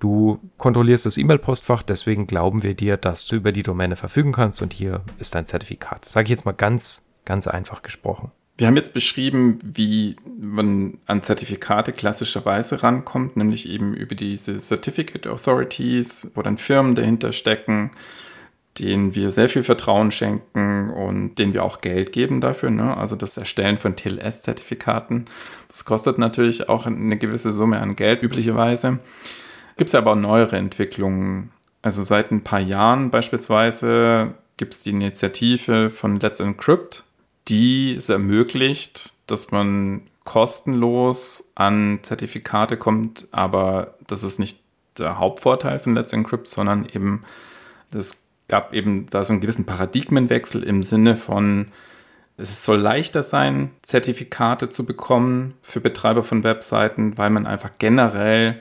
du 0.00 0.38
kontrollierst 0.58 1.06
das 1.06 1.16
E-Mail-Postfach, 1.16 1.82
deswegen 1.82 2.26
glauben 2.26 2.62
wir 2.62 2.74
dir, 2.74 2.96
dass 2.96 3.26
du 3.26 3.36
über 3.36 3.52
die 3.52 3.62
Domäne 3.62 3.96
verfügen 3.96 4.32
kannst 4.32 4.60
und 4.60 4.72
hier 4.72 5.02
ist 5.18 5.34
dein 5.34 5.46
Zertifikat. 5.46 6.04
Sage 6.04 6.24
ich 6.24 6.30
jetzt 6.30 6.44
mal 6.44 6.52
ganz, 6.52 7.08
ganz 7.24 7.46
einfach 7.46 7.82
gesprochen. 7.82 8.30
Wir 8.58 8.66
haben 8.66 8.76
jetzt 8.76 8.92
beschrieben, 8.92 9.58
wie 9.64 10.16
man 10.38 10.98
an 11.06 11.22
Zertifikate 11.22 11.92
klassischerweise 11.92 12.82
rankommt, 12.82 13.38
nämlich 13.38 13.66
eben 13.66 13.94
über 13.94 14.14
diese 14.14 14.58
Certificate 14.58 15.26
Authorities, 15.26 16.32
wo 16.34 16.42
dann 16.42 16.58
Firmen 16.58 16.94
dahinter 16.94 17.32
stecken, 17.32 17.90
denen 18.78 19.14
wir 19.14 19.30
sehr 19.30 19.48
viel 19.48 19.64
Vertrauen 19.64 20.10
schenken 20.10 20.90
und 20.90 21.36
denen 21.36 21.54
wir 21.54 21.64
auch 21.64 21.80
Geld 21.80 22.12
geben 22.12 22.40
dafür. 22.40 22.70
Ne? 22.70 22.96
Also 22.96 23.16
das 23.16 23.36
Erstellen 23.36 23.78
von 23.78 23.96
TLS-Zertifikaten, 23.96 25.26
das 25.68 25.84
kostet 25.84 26.18
natürlich 26.18 26.68
auch 26.68 26.86
eine 26.86 27.16
gewisse 27.16 27.52
Summe 27.52 27.80
an 27.80 27.96
Geld 27.96 28.22
üblicherweise. 28.22 28.98
Gibt 29.76 29.88
es 29.88 29.94
aber 29.94 30.12
auch 30.12 30.16
neuere 30.16 30.56
Entwicklungen. 30.56 31.50
Also 31.82 32.02
seit 32.02 32.30
ein 32.30 32.44
paar 32.44 32.60
Jahren 32.60 33.10
beispielsweise 33.10 34.34
gibt 34.56 34.74
es 34.74 34.82
die 34.82 34.90
Initiative 34.90 35.90
von 35.90 36.20
Let's 36.20 36.40
Encrypt, 36.40 37.04
die 37.48 37.94
es 37.96 38.08
ermöglicht, 38.08 39.14
dass 39.26 39.50
man 39.50 40.02
kostenlos 40.24 41.50
an 41.54 42.00
Zertifikate 42.02 42.76
kommt, 42.76 43.28
aber 43.30 43.94
das 44.06 44.22
ist 44.22 44.38
nicht 44.38 44.58
der 44.98 45.18
Hauptvorteil 45.18 45.78
von 45.78 45.94
Let's 45.94 46.12
Encrypt, 46.12 46.46
sondern 46.46 46.86
eben 46.86 47.24
das 47.90 48.22
gab 48.50 48.74
eben 48.74 49.06
da 49.08 49.22
so 49.22 49.32
einen 49.32 49.40
gewissen 49.40 49.64
Paradigmenwechsel 49.64 50.64
im 50.64 50.82
Sinne 50.82 51.16
von, 51.16 51.68
es 52.36 52.64
soll 52.64 52.78
leichter 52.78 53.22
sein, 53.22 53.70
Zertifikate 53.82 54.68
zu 54.68 54.84
bekommen 54.84 55.54
für 55.62 55.80
Betreiber 55.80 56.24
von 56.24 56.42
Webseiten, 56.42 57.16
weil 57.16 57.30
man 57.30 57.46
einfach 57.46 57.70
generell 57.78 58.58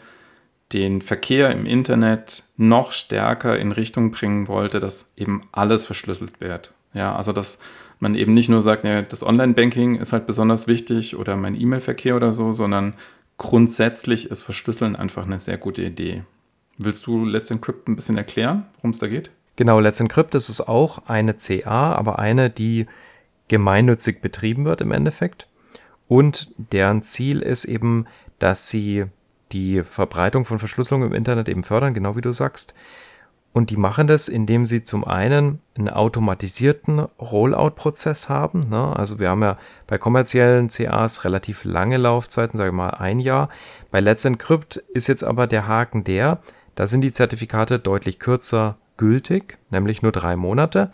den 0.74 1.02
Verkehr 1.02 1.50
im 1.50 1.66
Internet 1.66 2.44
noch 2.56 2.92
stärker 2.92 3.58
in 3.58 3.72
Richtung 3.72 4.12
bringen 4.12 4.48
wollte, 4.48 4.80
dass 4.80 5.12
eben 5.18 5.42
alles 5.52 5.88
verschlüsselt 5.88 6.40
wird. 6.40 6.72
Ja, 6.94 7.16
also 7.16 7.32
dass 7.32 7.58
man 8.00 8.14
eben 8.14 8.36
nicht 8.36 8.48
nur 8.48 8.62
sagt, 8.62 8.84
ja, 8.84 9.02
das 9.02 9.26
Online-Banking 9.26 9.96
ist 9.96 10.14
halt 10.14 10.28
besonders 10.28 10.68
wichtig 10.68 11.16
oder 11.18 11.36
mein 11.36 11.60
E-Mail-Verkehr 11.60 12.16
oder 12.16 12.32
so, 12.32 12.54
sondern 12.54 12.94
grundsätzlich 13.40 14.30
ist 14.30 14.44
Verschlüsseln 14.44 14.96
einfach 14.96 15.26
eine 15.26 15.40
sehr 15.40 15.58
gute 15.58 15.82
Idee. 15.82 16.22
Willst 16.78 17.08
du 17.08 17.26
Let's 17.26 17.50
Encrypt 17.50 17.88
ein 17.88 17.96
bisschen 17.96 18.18
erklären, 18.18 18.66
worum 18.76 18.92
es 18.92 19.00
da 19.00 19.08
geht? 19.08 19.32
Genau, 19.60 19.82
Let's 19.82 20.00
Encrypt 20.00 20.36
ist 20.36 20.70
auch 20.70 21.00
eine 21.10 21.34
CA, 21.34 21.92
aber 21.92 22.18
eine, 22.18 22.50
die 22.50 22.86
gemeinnützig 23.50 24.22
betrieben 24.22 24.64
wird 24.64 24.80
im 24.80 24.94
Endeffekt. 24.94 25.50
Und 26.08 26.54
deren 26.56 27.02
Ziel 27.02 27.42
ist 27.42 27.66
eben, 27.66 28.06
dass 28.40 28.70
sie 28.70 29.08
die 29.52 29.84
Verbreitung 29.84 30.46
von 30.46 30.60
Verschlüsselung 30.60 31.04
im 31.04 31.14
Internet 31.14 31.50
eben 31.50 31.64
fördern, 31.64 31.94
genau 31.94 32.16
wie 32.16 32.22
du 32.22 32.32
sagst. 32.32 32.74
Und 33.52 33.70
die 33.70 33.76
machen 33.76 34.08
das, 34.08 34.30
indem 34.30 34.64
sie 34.64 34.86
zum 34.86 35.04
einen 35.04 35.60
einen 35.78 35.90
automatisierten 35.90 37.00
Rollout-Prozess 37.20 38.30
haben. 38.30 38.70
Ne? 38.70 38.96
Also 38.96 39.20
wir 39.20 39.28
haben 39.28 39.42
ja 39.42 39.58
bei 39.88 39.98
kommerziellen 39.98 40.70
CAs 40.70 41.26
relativ 41.26 41.66
lange 41.66 41.98
Laufzeiten, 41.98 42.58
sage 42.58 42.72
mal 42.72 42.92
ein 42.92 43.20
Jahr. 43.20 43.50
Bei 43.92 44.00
Let's 44.00 44.24
Encrypt 44.24 44.78
ist 44.94 45.08
jetzt 45.08 45.26
aber 45.26 45.48
der 45.48 45.68
Haken 45.68 46.06
der, 46.06 46.40
da 46.76 46.88
sind 46.88 47.02
die 47.02 47.12
Zertifikate 47.12 47.78
deutlich 47.78 48.20
kürzer 48.20 48.78
gültig, 49.00 49.58
nämlich 49.72 50.04
nur 50.04 50.12
drei 50.12 50.36
Monate. 50.36 50.92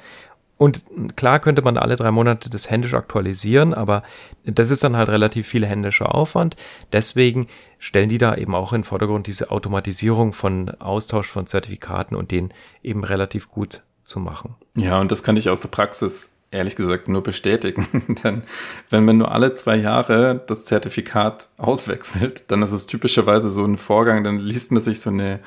Und 0.57 0.85
klar 1.17 1.39
könnte 1.39 1.61
man 1.63 1.75
alle 1.75 1.97
drei 1.97 2.11
Monate 2.11 2.49
das 2.49 2.69
händisch 2.69 2.93
aktualisieren, 2.93 3.73
aber 3.73 4.03
das 4.45 4.69
ist 4.69 4.85
dann 4.85 4.95
halt 4.95 5.09
relativ 5.09 5.47
viel 5.47 5.65
händischer 5.65 6.15
Aufwand. 6.15 6.55
Deswegen 6.93 7.47
stellen 7.77 8.07
die 8.07 8.19
da 8.19 8.35
eben 8.35 8.55
auch 8.55 8.71
in 8.71 8.81
den 8.81 8.85
Vordergrund 8.85 9.27
diese 9.27 9.51
Automatisierung 9.51 10.31
von 10.31 10.69
Austausch 10.79 11.27
von 11.27 11.45
Zertifikaten 11.45 12.15
und 12.15 12.31
den 12.31 12.53
eben 12.83 13.03
relativ 13.03 13.49
gut 13.49 13.81
zu 14.05 14.21
machen. 14.21 14.55
Ja, 14.75 14.99
und 15.01 15.11
das 15.11 15.23
kann 15.23 15.35
ich 15.35 15.49
aus 15.49 15.59
der 15.59 15.69
Praxis 15.69 16.29
ehrlich 16.51 16.77
gesagt 16.77 17.09
nur 17.09 17.23
bestätigen. 17.23 18.15
Denn 18.23 18.43
wenn 18.89 19.03
man 19.03 19.17
nur 19.17 19.33
alle 19.33 19.53
zwei 19.55 19.75
Jahre 19.75 20.41
das 20.47 20.63
Zertifikat 20.63 21.49
auswechselt, 21.57 22.45
dann 22.49 22.61
ist 22.61 22.71
es 22.71 22.87
typischerweise 22.87 23.49
so 23.49 23.65
ein 23.65 23.77
Vorgang, 23.77 24.23
dann 24.23 24.39
liest 24.39 24.71
man 24.71 24.81
sich 24.81 25.01
so 25.01 25.09
eine 25.09 25.41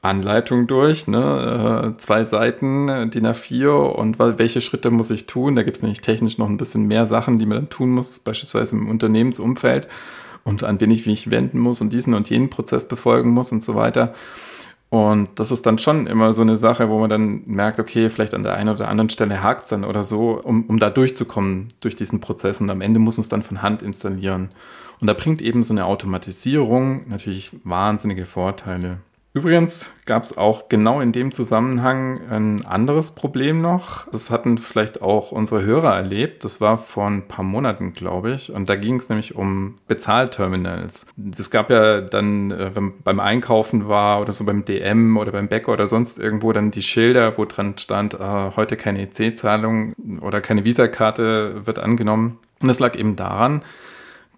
Anleitung 0.00 0.66
durch, 0.66 1.08
ne? 1.08 1.94
Äh, 1.94 1.98
zwei 1.98 2.24
Seiten, 2.24 2.88
äh, 2.88 3.08
DIN 3.08 3.26
A4 3.26 3.70
und 3.70 4.18
welche 4.18 4.60
Schritte 4.60 4.90
muss 4.90 5.10
ich 5.10 5.26
tun. 5.26 5.56
Da 5.56 5.62
gibt 5.62 5.76
es 5.76 5.82
nämlich 5.82 6.00
technisch 6.02 6.38
noch 6.38 6.48
ein 6.48 6.56
bisschen 6.56 6.86
mehr 6.86 7.06
Sachen, 7.06 7.38
die 7.38 7.46
man 7.46 7.58
dann 7.58 7.70
tun 7.70 7.90
muss, 7.90 8.18
beispielsweise 8.20 8.76
im 8.76 8.88
Unternehmensumfeld 8.88 9.88
und 10.44 10.64
an 10.64 10.80
wen 10.80 10.90
ich 10.90 11.04
wie 11.06 11.12
ich 11.12 11.30
wenden 11.30 11.58
muss 11.58 11.80
und 11.80 11.92
diesen 11.92 12.14
und 12.14 12.30
jenen 12.30 12.48
Prozess 12.48 12.86
befolgen 12.86 13.30
muss 13.30 13.50
und 13.50 13.62
so 13.62 13.74
weiter. 13.74 14.14
Und 14.90 15.28
das 15.34 15.50
ist 15.50 15.66
dann 15.66 15.78
schon 15.78 16.06
immer 16.06 16.32
so 16.32 16.40
eine 16.40 16.56
Sache, 16.56 16.88
wo 16.88 16.98
man 16.98 17.10
dann 17.10 17.42
merkt, 17.44 17.78
okay, 17.78 18.08
vielleicht 18.08 18.32
an 18.32 18.42
der 18.42 18.54
einen 18.54 18.70
oder 18.70 18.88
anderen 18.88 19.10
Stelle 19.10 19.42
hakt 19.42 19.64
es 19.64 19.68
dann 19.68 19.84
oder 19.84 20.02
so, 20.02 20.40
um, 20.42 20.64
um 20.64 20.78
da 20.78 20.88
durchzukommen 20.88 21.68
durch 21.80 21.94
diesen 21.94 22.20
Prozess. 22.20 22.60
Und 22.62 22.70
am 22.70 22.80
Ende 22.80 22.98
muss 22.98 23.18
man 23.18 23.22
es 23.22 23.28
dann 23.28 23.42
von 23.42 23.60
Hand 23.60 23.82
installieren. 23.82 24.48
Und 25.00 25.06
da 25.06 25.12
bringt 25.12 25.42
eben 25.42 25.62
so 25.62 25.74
eine 25.74 25.84
Automatisierung 25.84 27.06
natürlich 27.08 27.50
wahnsinnige 27.64 28.24
Vorteile. 28.24 28.98
Übrigens 29.34 29.90
gab 30.06 30.24
es 30.24 30.38
auch 30.38 30.70
genau 30.70 31.00
in 31.00 31.12
dem 31.12 31.32
Zusammenhang 31.32 32.20
ein 32.30 32.64
anderes 32.64 33.14
Problem 33.14 33.60
noch. 33.60 34.10
Das 34.10 34.30
hatten 34.30 34.56
vielleicht 34.56 35.02
auch 35.02 35.32
unsere 35.32 35.62
Hörer 35.62 35.94
erlebt. 35.94 36.44
Das 36.44 36.62
war 36.62 36.78
vor 36.78 37.06
ein 37.06 37.28
paar 37.28 37.44
Monaten, 37.44 37.92
glaube 37.92 38.32
ich. 38.32 38.50
Und 38.50 38.70
da 38.70 38.74
ging 38.74 38.96
es 38.96 39.10
nämlich 39.10 39.36
um 39.36 39.76
Bezahlterminals. 39.86 41.08
Es 41.38 41.50
gab 41.50 41.68
ja 41.70 42.00
dann, 42.00 42.50
äh, 42.50 42.74
wenn 42.74 42.84
man 42.84 42.92
beim 43.04 43.20
Einkaufen 43.20 43.86
war 43.86 44.22
oder 44.22 44.32
so 44.32 44.44
beim 44.44 44.64
DM 44.64 45.18
oder 45.18 45.30
beim 45.30 45.48
Bäcker 45.48 45.72
oder 45.72 45.86
sonst 45.86 46.18
irgendwo 46.18 46.52
dann 46.52 46.70
die 46.70 46.82
Schilder, 46.82 47.36
wo 47.36 47.44
dran 47.44 47.76
stand, 47.76 48.14
äh, 48.14 48.50
heute 48.56 48.78
keine 48.78 49.02
EC-Zahlung 49.02 49.92
oder 50.22 50.40
keine 50.40 50.64
Visakarte 50.64 51.66
wird 51.66 51.78
angenommen. 51.78 52.38
Und 52.60 52.70
es 52.70 52.80
lag 52.80 52.96
eben 52.96 53.14
daran, 53.14 53.62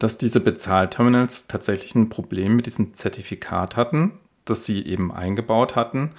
dass 0.00 0.18
diese 0.18 0.40
Bezahlterminals 0.40 1.46
tatsächlich 1.46 1.94
ein 1.94 2.09
Problem 2.09 2.57
mit 2.57 2.66
diesem 2.66 2.92
Zertifikat 2.92 3.76
hatten 3.76 4.18
das 4.51 4.65
sie 4.65 4.85
eben 4.85 5.13
eingebaut 5.13 5.77
hatten 5.77 6.11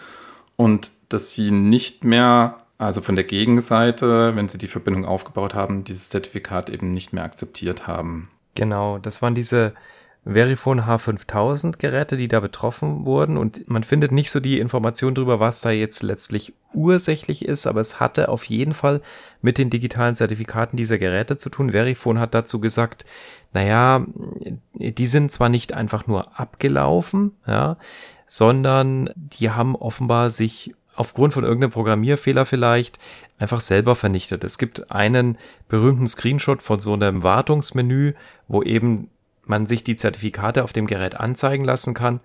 und 0.56 0.92
dass 1.10 1.32
sie 1.32 1.52
nicht 1.52 2.04
mehr, 2.04 2.58
also 2.78 3.02
von 3.02 3.16
der 3.16 3.26
Gegenseite, 3.26 4.36
wenn 4.36 4.48
sie 4.48 4.58
die 4.58 4.68
Verbindung 4.68 5.06
aufgebaut 5.06 5.54
haben, 5.54 5.84
dieses 5.84 6.10
Zertifikat 6.10 6.70
eben 6.70 6.94
nicht 6.94 7.14
mehr 7.14 7.24
akzeptiert 7.24 7.88
haben. 7.88 8.30
Genau, 8.56 8.98
das 8.98 9.22
waren 9.22 9.36
diese 9.36 9.74
Verifone 10.24 10.84
H5000 10.84 11.80
Geräte, 11.80 12.16
die 12.16 12.28
da 12.28 12.40
betroffen 12.40 13.06
wurden 13.06 13.38
und 13.38 13.68
man 13.68 13.84
findet 13.84 14.12
nicht 14.12 14.30
so 14.30 14.40
die 14.40 14.60
Information 14.60 15.16
darüber, 15.16 15.40
was 15.40 15.62
da 15.62 15.72
jetzt 15.72 16.04
letztlich 16.04 16.54
ursächlich 16.74 17.44
ist, 17.44 17.66
aber 17.66 17.82
es 17.82 18.00
hatte 18.00 18.30
auf 18.30 18.44
jeden 18.44 18.76
Fall 18.76 19.02
mit 19.42 19.58
den 19.58 19.72
digitalen 19.72 20.14
Zertifikaten 20.14 20.78
dieser 20.78 21.00
Geräte 21.00 21.38
zu 21.38 21.50
tun. 21.50 21.72
Verifone 21.72 22.20
hat 22.20 22.36
dazu 22.36 22.62
gesagt, 22.62 23.04
naja, 23.52 24.06
die 24.76 25.08
sind 25.08 25.32
zwar 25.32 25.50
nicht 25.50 25.74
einfach 25.74 26.06
nur 26.06 26.40
abgelaufen, 26.40 27.32
ja, 27.48 27.78
sondern 28.32 29.10
die 29.14 29.50
haben 29.50 29.76
offenbar 29.76 30.30
sich 30.30 30.74
aufgrund 30.96 31.34
von 31.34 31.44
irgendeinem 31.44 31.72
Programmierfehler 31.72 32.46
vielleicht 32.46 32.98
einfach 33.38 33.60
selber 33.60 33.94
vernichtet. 33.94 34.46
Es 34.46 34.58
gibt 34.58 34.90
einen 34.90 35.38
berühmten 35.68 36.08
Screenshot 36.08 36.62
von 36.62 36.80
so 36.80 36.94
einem 36.94 37.24
Wartungsmenü, 37.24 38.14
wo 38.48 38.64
eben 38.64 39.10
man 39.44 39.66
sich 39.66 39.84
die 39.84 39.98
Zertifikate 39.98 40.64
auf 40.64 40.72
dem 40.72 40.88
Gerät 40.88 41.16
anzeigen 41.16 41.66
lassen 41.66 41.94
kann. 41.94 42.22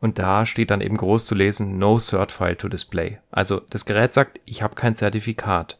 Und 0.00 0.18
da 0.18 0.46
steht 0.46 0.70
dann 0.70 0.80
eben 0.80 0.96
groß 0.96 1.26
zu 1.26 1.34
lesen, 1.34 1.78
no 1.78 1.98
cert 1.98 2.32
file 2.32 2.56
to 2.56 2.70
display. 2.70 3.18
Also 3.30 3.60
das 3.68 3.84
Gerät 3.84 4.14
sagt, 4.14 4.40
ich 4.46 4.62
habe 4.62 4.76
kein 4.76 4.94
Zertifikat. 4.94 5.78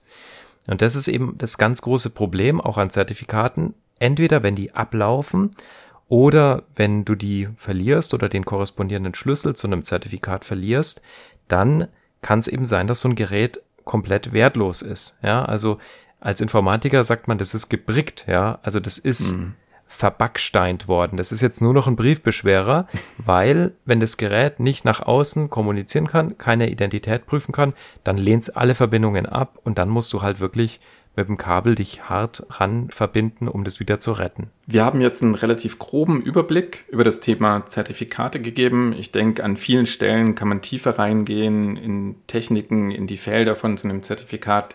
Und 0.67 0.83
das 0.83 0.95
ist 0.95 1.09
eben 1.09 1.39
das 1.39 1.57
ganz 1.57 1.81
große 1.81 2.11
Problem 2.11 2.61
auch 2.61 2.77
an 2.77 2.91
Zertifikaten. 2.91 3.73
Entweder 3.99 4.43
wenn 4.43 4.57
die 4.57 4.75
ablaufen 4.75 5.51
oder 6.11 6.65
wenn 6.75 7.07
du 7.07 7.15
die 7.15 7.49
verlierst 7.57 8.13
oder 8.13 8.29
den 8.29 8.45
korrespondierenden 8.45 9.15
Schlüssel 9.15 9.57
zu 9.57 9.69
einem 9.69 9.85
Zertifikat 9.85 10.45
verlierst, 10.45 11.01
dann 11.49 11.87
kann 12.21 12.41
es 12.41 12.49
eben 12.49 12.67
sein, 12.67 12.89
dass 12.89 13.01
so 13.01 13.09
ein 13.09 13.15
Gerät 13.15 13.63
komplett 13.85 14.33
wertlos 14.33 14.83
ist. 14.83 15.17
Ja, 15.23 15.45
also 15.45 15.79
als 16.19 16.41
Informatiker 16.41 17.05
sagt 17.05 17.29
man, 17.29 17.39
das 17.39 17.55
ist 17.55 17.71
gebrickt. 17.71 18.27
Ja, 18.29 18.59
also 18.63 18.81
das 18.81 18.99
ist 18.99 19.37
mhm 19.37 19.55
verbacksteint 19.91 20.87
worden. 20.87 21.17
Das 21.17 21.33
ist 21.33 21.41
jetzt 21.41 21.61
nur 21.61 21.75
noch 21.75 21.89
ein 21.89 21.97
Briefbeschwerer, 21.97 22.87
weil 23.19 23.73
wenn 23.85 23.99
das 23.99 24.17
Gerät 24.17 24.61
nicht 24.61 24.85
nach 24.85 25.03
außen 25.03 25.51
kommunizieren 25.51 26.07
kann, 26.07 26.39
keine 26.39 26.71
Identität 26.71 27.27
prüfen 27.27 27.53
kann, 27.53 27.75
dann 28.05 28.17
lehnt 28.17 28.45
es 28.45 28.51
alle 28.51 28.77
Verbindungen 28.77 29.27
ab 29.27 29.59
und 29.65 29.79
dann 29.79 29.89
musst 29.89 30.13
du 30.13 30.23
halt 30.23 30.39
wirklich 30.39 30.81
mit 31.21 31.29
dem 31.29 31.39
Kabel 31.39 31.75
dich 31.75 32.09
hart 32.09 32.47
ran 32.51 32.89
verbinden, 32.91 33.49
um 33.49 33.65
das 33.65 33.81
wieder 33.81 34.01
zu 34.01 34.13
retten. 34.13 34.49
Wir 34.67 34.85
haben 34.85 35.01
jetzt 35.01 35.23
einen 35.23 35.35
relativ 35.35 35.79
groben 35.79 36.21
Überblick 36.23 36.85
über 36.89 37.05
das 37.05 37.21
Thema 37.21 37.67
Zertifikate 37.67 38.41
gegeben. 38.41 38.95
Ich 38.99 39.13
denke, 39.13 39.45
an 39.45 39.57
vielen 39.57 39.87
Stellen 39.87 40.35
kann 40.35 40.49
man 40.49 40.63
tiefer 40.63 40.99
reingehen 40.99 41.77
in 41.77 42.17
Techniken, 42.27 42.91
in 42.91 43.07
die 43.07 43.17
Felder 43.17 43.57
von 43.57 43.77
so 43.77 43.89
einem 43.89 44.03
Zertifikat 44.03 44.75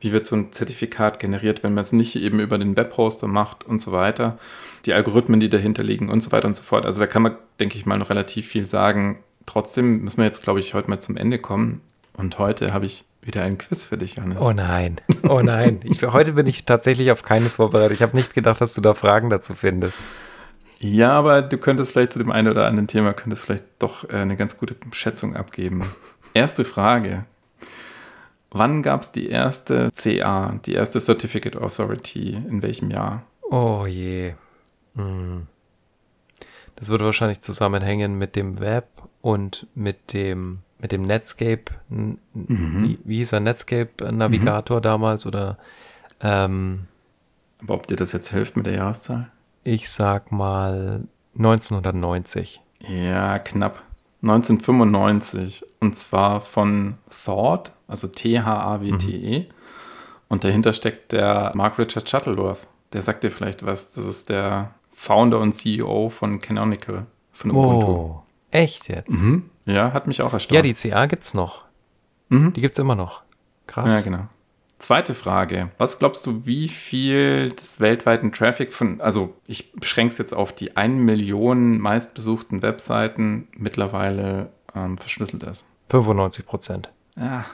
wie 0.00 0.12
wird 0.12 0.26
so 0.26 0.36
ein 0.36 0.52
Zertifikat 0.52 1.18
generiert, 1.18 1.62
wenn 1.62 1.74
man 1.74 1.82
es 1.82 1.92
nicht 1.92 2.16
eben 2.16 2.40
über 2.40 2.58
den 2.58 2.76
Webhoster 2.76 3.28
macht 3.28 3.64
und 3.64 3.80
so 3.80 3.92
weiter, 3.92 4.38
die 4.84 4.92
Algorithmen, 4.92 5.40
die 5.40 5.48
dahinter 5.48 5.82
liegen 5.82 6.10
und 6.10 6.20
so 6.20 6.32
weiter 6.32 6.48
und 6.48 6.54
so 6.54 6.62
fort. 6.62 6.84
Also 6.84 7.00
da 7.00 7.06
kann 7.06 7.22
man, 7.22 7.36
denke 7.60 7.78
ich 7.78 7.86
mal, 7.86 7.98
noch 7.98 8.10
relativ 8.10 8.46
viel 8.46 8.66
sagen. 8.66 9.18
Trotzdem 9.46 10.02
müssen 10.02 10.18
wir 10.18 10.24
jetzt, 10.24 10.42
glaube 10.42 10.60
ich, 10.60 10.74
heute 10.74 10.90
mal 10.90 11.00
zum 11.00 11.16
Ende 11.16 11.38
kommen. 11.38 11.80
Und 12.14 12.38
heute 12.38 12.72
habe 12.72 12.86
ich 12.86 13.04
wieder 13.26 13.42
ein 13.42 13.58
Quiz 13.58 13.84
für 13.84 13.98
dich, 13.98 14.16
Johannes. 14.16 14.38
Oh 14.40 14.52
nein, 14.52 15.00
oh 15.28 15.40
nein. 15.42 15.80
Ich, 15.84 16.02
heute 16.02 16.32
bin 16.32 16.46
ich 16.46 16.64
tatsächlich 16.64 17.10
auf 17.10 17.22
keines 17.22 17.56
vorbereitet. 17.56 17.96
Ich 17.96 18.02
habe 18.02 18.16
nicht 18.16 18.34
gedacht, 18.34 18.60
dass 18.60 18.74
du 18.74 18.80
da 18.80 18.94
Fragen 18.94 19.30
dazu 19.30 19.54
findest. 19.54 20.02
Ja, 20.78 21.12
aber 21.12 21.42
du 21.42 21.56
könntest 21.58 21.92
vielleicht 21.92 22.12
zu 22.12 22.18
dem 22.18 22.30
einen 22.30 22.48
oder 22.48 22.66
anderen 22.66 22.86
Thema, 22.86 23.14
könntest 23.14 23.44
vielleicht 23.44 23.64
doch 23.78 24.08
äh, 24.08 24.16
eine 24.16 24.36
ganz 24.36 24.58
gute 24.58 24.76
Schätzung 24.92 25.34
abgeben. 25.34 25.84
Erste 26.34 26.64
Frage. 26.64 27.24
Wann 28.50 28.82
gab 28.82 29.02
es 29.02 29.12
die 29.12 29.28
erste 29.28 29.90
CA, 29.90 30.58
die 30.64 30.74
erste 30.74 31.00
Certificate 31.00 31.56
Authority? 31.56 32.34
In 32.34 32.62
welchem 32.62 32.90
Jahr? 32.90 33.24
Oh 33.42 33.84
je. 33.86 34.34
Hm. 34.94 35.46
Das 36.76 36.88
würde 36.88 37.04
wahrscheinlich 37.04 37.40
zusammenhängen 37.40 38.16
mit 38.16 38.36
dem 38.36 38.60
Web 38.60 38.88
und 39.20 39.66
mit 39.74 40.12
dem, 40.12 40.60
mit 40.78 40.92
dem 40.92 41.02
Netscape. 41.02 41.64
Mhm. 41.88 42.18
Wie, 42.34 42.98
wie 43.04 43.16
hieß 43.18 43.32
er? 43.32 43.40
Netscape-Navigator 43.40 44.78
mhm. 44.78 44.82
damals 44.82 45.26
oder 45.26 45.58
ähm, 46.20 46.86
Aber 47.62 47.74
ob 47.74 47.86
dir 47.86 47.96
das 47.96 48.12
jetzt 48.12 48.30
hilft 48.30 48.56
mit 48.56 48.66
der 48.66 48.74
Jahreszahl? 48.74 49.30
Ich 49.64 49.90
sag 49.90 50.32
mal 50.32 51.04
1990. 51.36 52.60
Ja, 52.88 53.38
knapp. 53.38 53.82
1995. 54.22 55.64
Und 55.80 55.96
zwar 55.96 56.40
von 56.40 56.96
Thought, 57.24 57.72
also 57.88 58.06
T-H-A-W-T-E. 58.06 59.40
Mhm. 59.40 59.46
Und 60.28 60.44
dahinter 60.44 60.72
steckt 60.72 61.12
der 61.12 61.52
Mark 61.54 61.78
Richard 61.78 62.08
Shuttleworth. 62.08 62.66
Der 62.92 63.02
sagt 63.02 63.24
dir 63.24 63.30
vielleicht 63.30 63.64
was. 63.64 63.92
Das 63.94 64.06
ist 64.06 64.28
der 64.28 64.72
Founder 64.92 65.40
und 65.40 65.52
CEO 65.52 66.08
von 66.08 66.40
Canonical, 66.40 67.06
von 67.32 67.50
Ubuntu. 67.50 67.86
Oh, 67.86 68.22
echt 68.50 68.88
jetzt? 68.88 69.22
Mhm. 69.22 69.50
Ja, 69.66 69.92
hat 69.92 70.06
mich 70.06 70.22
auch 70.22 70.32
erstaunt. 70.32 70.56
Ja, 70.56 70.62
die 70.62 70.74
CA 70.74 71.06
gibt's 71.06 71.34
noch. 71.34 71.64
Mhm. 72.28 72.52
Die 72.54 72.60
gibt's 72.60 72.78
immer 72.78 72.94
noch. 72.94 73.22
Krass. 73.66 73.92
Ja, 73.92 74.00
genau. 74.00 74.28
Zweite 74.78 75.14
Frage. 75.14 75.70
Was 75.78 75.98
glaubst 75.98 76.26
du, 76.26 76.44
wie 76.44 76.68
viel 76.68 77.50
des 77.50 77.80
weltweiten 77.80 78.30
Traffic 78.30 78.72
von, 78.72 79.00
also 79.00 79.34
ich 79.46 79.72
beschränke 79.72 80.12
es 80.12 80.18
jetzt 80.18 80.34
auf 80.34 80.52
die 80.52 80.76
1 80.76 81.02
Million 81.02 81.78
meistbesuchten 81.78 82.62
Webseiten 82.62 83.48
mittlerweile 83.56 84.50
ähm, 84.74 84.98
verschlüsselt 84.98 85.42
ist? 85.44 85.64
95 85.88 86.46
Prozent. 86.46 86.90
Ja, 87.16 87.46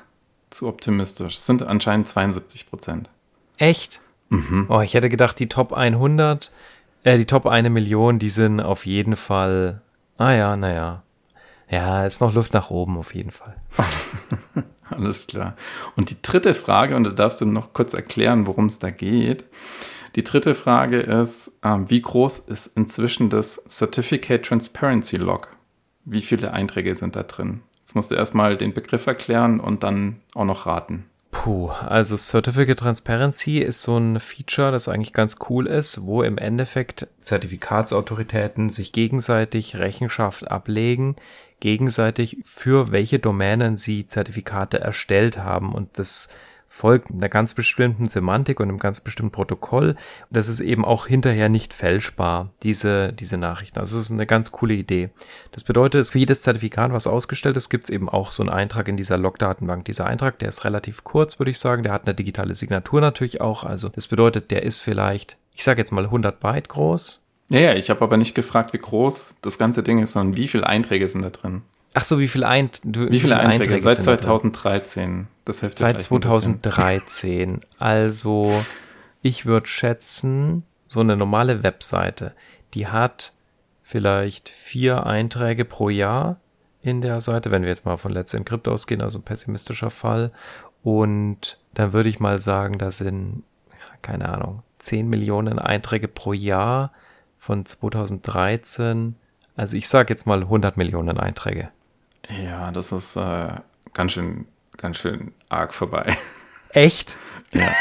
zu 0.50 0.66
optimistisch. 0.68 1.38
Es 1.38 1.46
sind 1.46 1.62
anscheinend 1.62 2.08
72 2.08 2.68
Prozent. 2.68 3.08
Echt? 3.56 4.00
Mhm. 4.28 4.66
Oh, 4.68 4.80
ich 4.80 4.94
hätte 4.94 5.08
gedacht, 5.08 5.38
die 5.38 5.48
Top 5.48 5.72
100, 5.72 6.50
äh, 7.04 7.18
die 7.18 7.26
Top 7.26 7.46
1 7.46 7.68
Million, 7.70 8.18
die 8.18 8.30
sind 8.30 8.60
auf 8.60 8.84
jeden 8.84 9.14
Fall, 9.14 9.80
ah 10.18 10.32
ja, 10.32 10.56
naja. 10.56 11.04
Ja, 11.72 12.04
ist 12.04 12.20
noch 12.20 12.34
Luft 12.34 12.52
nach 12.52 12.68
oben 12.68 12.98
auf 12.98 13.14
jeden 13.14 13.30
Fall. 13.30 13.56
Alles 14.90 15.26
klar. 15.26 15.56
Und 15.96 16.10
die 16.10 16.20
dritte 16.20 16.52
Frage, 16.52 16.94
und 16.96 17.04
da 17.04 17.10
darfst 17.10 17.40
du 17.40 17.46
noch 17.46 17.72
kurz 17.72 17.94
erklären, 17.94 18.46
worum 18.46 18.66
es 18.66 18.78
da 18.78 18.90
geht. 18.90 19.44
Die 20.14 20.22
dritte 20.22 20.54
Frage 20.54 21.00
ist, 21.00 21.52
ähm, 21.64 21.88
wie 21.88 22.02
groß 22.02 22.40
ist 22.40 22.76
inzwischen 22.76 23.30
das 23.30 23.64
Certificate 23.66 24.44
Transparency 24.44 25.16
Log? 25.16 25.48
Wie 26.04 26.20
viele 26.20 26.52
Einträge 26.52 26.94
sind 26.94 27.16
da 27.16 27.22
drin? 27.22 27.62
Jetzt 27.78 27.94
musst 27.94 28.10
du 28.10 28.16
erstmal 28.16 28.58
den 28.58 28.74
Begriff 28.74 29.06
erklären 29.06 29.58
und 29.58 29.82
dann 29.82 30.20
auch 30.34 30.44
noch 30.44 30.66
raten. 30.66 31.06
Puh, 31.30 31.70
also 31.70 32.16
Certificate 32.16 32.78
Transparency 32.78 33.60
ist 33.60 33.80
so 33.80 33.96
ein 33.96 34.20
Feature, 34.20 34.70
das 34.70 34.88
eigentlich 34.88 35.14
ganz 35.14 35.36
cool 35.48 35.66
ist, 35.66 36.02
wo 36.02 36.22
im 36.22 36.36
Endeffekt 36.36 37.06
Zertifikatsautoritäten 37.20 38.68
sich 38.68 38.92
gegenseitig 38.92 39.76
Rechenschaft 39.76 40.50
ablegen 40.50 41.16
gegenseitig, 41.62 42.38
für 42.44 42.90
welche 42.90 43.20
Domänen 43.20 43.76
sie 43.76 44.08
Zertifikate 44.08 44.80
erstellt 44.80 45.38
haben. 45.38 45.72
Und 45.72 45.96
das 45.96 46.28
folgt 46.66 47.12
einer 47.12 47.28
ganz 47.28 47.54
bestimmten 47.54 48.08
Semantik 48.08 48.58
und 48.58 48.68
einem 48.68 48.78
ganz 48.78 48.98
bestimmten 48.98 49.30
Protokoll. 49.30 49.94
Das 50.30 50.48
ist 50.48 50.58
eben 50.58 50.84
auch 50.84 51.06
hinterher 51.06 51.48
nicht 51.48 51.72
fälschbar, 51.72 52.50
diese, 52.64 53.12
diese 53.12 53.36
Nachrichten. 53.36 53.78
Also 53.78 53.96
es 53.96 54.06
ist 54.06 54.10
eine 54.10 54.26
ganz 54.26 54.50
coole 54.50 54.74
Idee. 54.74 55.10
Das 55.52 55.62
bedeutet, 55.62 56.04
für 56.08 56.18
jedes 56.18 56.42
Zertifikat, 56.42 56.92
was 56.92 57.06
ausgestellt 57.06 57.56
ist, 57.56 57.70
gibt 57.70 57.84
es 57.84 57.90
eben 57.90 58.08
auch 58.08 58.32
so 58.32 58.42
einen 58.42 58.50
Eintrag 58.50 58.88
in 58.88 58.96
dieser 58.96 59.16
Log-Datenbank. 59.16 59.84
Dieser 59.84 60.06
Eintrag, 60.06 60.40
der 60.40 60.48
ist 60.48 60.64
relativ 60.64 61.04
kurz, 61.04 61.38
würde 61.38 61.52
ich 61.52 61.60
sagen. 61.60 61.84
Der 61.84 61.92
hat 61.92 62.06
eine 62.06 62.14
digitale 62.16 62.56
Signatur 62.56 63.00
natürlich 63.00 63.40
auch. 63.40 63.62
Also 63.62 63.88
das 63.88 64.08
bedeutet, 64.08 64.50
der 64.50 64.64
ist 64.64 64.80
vielleicht, 64.80 65.36
ich 65.54 65.62
sage 65.62 65.80
jetzt 65.80 65.92
mal 65.92 66.06
100 66.06 66.40
Byte 66.40 66.68
groß 66.68 67.22
ja, 67.48 67.74
ich 67.74 67.90
habe 67.90 68.02
aber 68.02 68.16
nicht 68.16 68.34
gefragt, 68.34 68.72
wie 68.72 68.78
groß 68.78 69.36
das 69.42 69.58
ganze 69.58 69.82
Ding 69.82 69.98
ist, 69.98 70.12
sondern 70.12 70.36
wie 70.36 70.48
viele 70.48 70.66
Einträge 70.66 71.08
sind 71.08 71.22
da 71.22 71.30
drin. 71.30 71.62
Ach 71.94 72.04
so, 72.04 72.18
wie 72.18 72.28
viele, 72.28 72.48
Eint 72.48 72.80
wie 72.84 72.92
viele, 72.92 73.10
wie 73.10 73.20
viele 73.20 73.36
Einträge? 73.38 73.74
Einträge? 73.74 73.82
Seit 73.82 74.02
2013. 74.02 75.26
Das 75.44 75.60
hilft 75.60 75.78
Seit 75.78 76.00
2013. 76.00 77.60
Also, 77.78 78.50
ich 79.20 79.44
würde 79.44 79.66
schätzen, 79.66 80.62
so 80.86 81.00
eine 81.00 81.16
normale 81.16 81.62
Webseite, 81.62 82.32
die 82.74 82.86
hat 82.86 83.34
vielleicht 83.82 84.48
vier 84.48 85.04
Einträge 85.04 85.64
pro 85.64 85.90
Jahr 85.90 86.36
in 86.80 87.00
der 87.00 87.20
Seite, 87.20 87.50
wenn 87.50 87.62
wir 87.62 87.68
jetzt 87.68 87.84
mal 87.84 87.96
von 87.96 88.12
Let's 88.12 88.34
Encrypt 88.34 88.68
ausgehen, 88.68 89.02
also 89.02 89.18
ein 89.18 89.22
pessimistischer 89.22 89.90
Fall. 89.90 90.32
Und 90.82 91.58
dann 91.74 91.92
würde 91.92 92.08
ich 92.08 92.18
mal 92.18 92.38
sagen, 92.38 92.78
da 92.78 92.90
sind, 92.90 93.44
keine 94.00 94.28
Ahnung, 94.28 94.62
10 94.78 95.08
Millionen 95.08 95.58
Einträge 95.58 96.08
pro 96.08 96.32
Jahr 96.32 96.92
von 97.42 97.66
2013. 97.66 99.16
Also 99.56 99.76
ich 99.76 99.88
sage 99.88 100.12
jetzt 100.12 100.28
mal 100.28 100.42
100 100.42 100.76
Millionen 100.76 101.18
Einträge. 101.18 101.70
Ja, 102.28 102.70
das 102.70 102.92
ist 102.92 103.16
äh, 103.16 103.54
ganz 103.94 104.12
schön, 104.12 104.46
ganz 104.76 104.98
schön 104.98 105.32
arg 105.48 105.74
vorbei. 105.74 106.16
Echt? 106.70 107.16
Ja. 107.52 107.74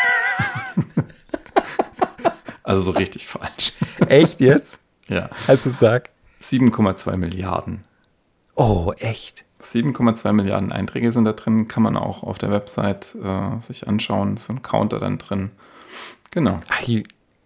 also 2.64 2.82
so 2.82 2.92
richtig 2.92 3.28
falsch. 3.28 3.74
Echt 4.08 4.42
jetzt? 4.42 4.80
Ja. 5.08 5.30
Also 5.46 5.70
sag. 5.70 6.10
7,2 6.42 7.16
Milliarden. 7.18 7.84
Oh, 8.56 8.94
echt? 8.98 9.46
7,2 9.62 10.34
Milliarden 10.34 10.72
Einträge 10.72 11.12
sind 11.12 11.26
da 11.26 11.34
drin, 11.34 11.68
kann 11.68 11.84
man 11.84 11.98
auch 11.98 12.24
auf 12.24 12.40
der 12.40 12.50
Website 12.50 13.16
äh, 13.24 13.60
sich 13.60 13.88
anschauen. 13.88 14.38
Ist 14.38 14.46
so 14.46 14.54
ein 14.54 14.64
Counter 14.64 15.00
dann 15.00 15.20
drin. 15.20 15.52
Genau. 16.32 16.62
Ach, 16.68 16.82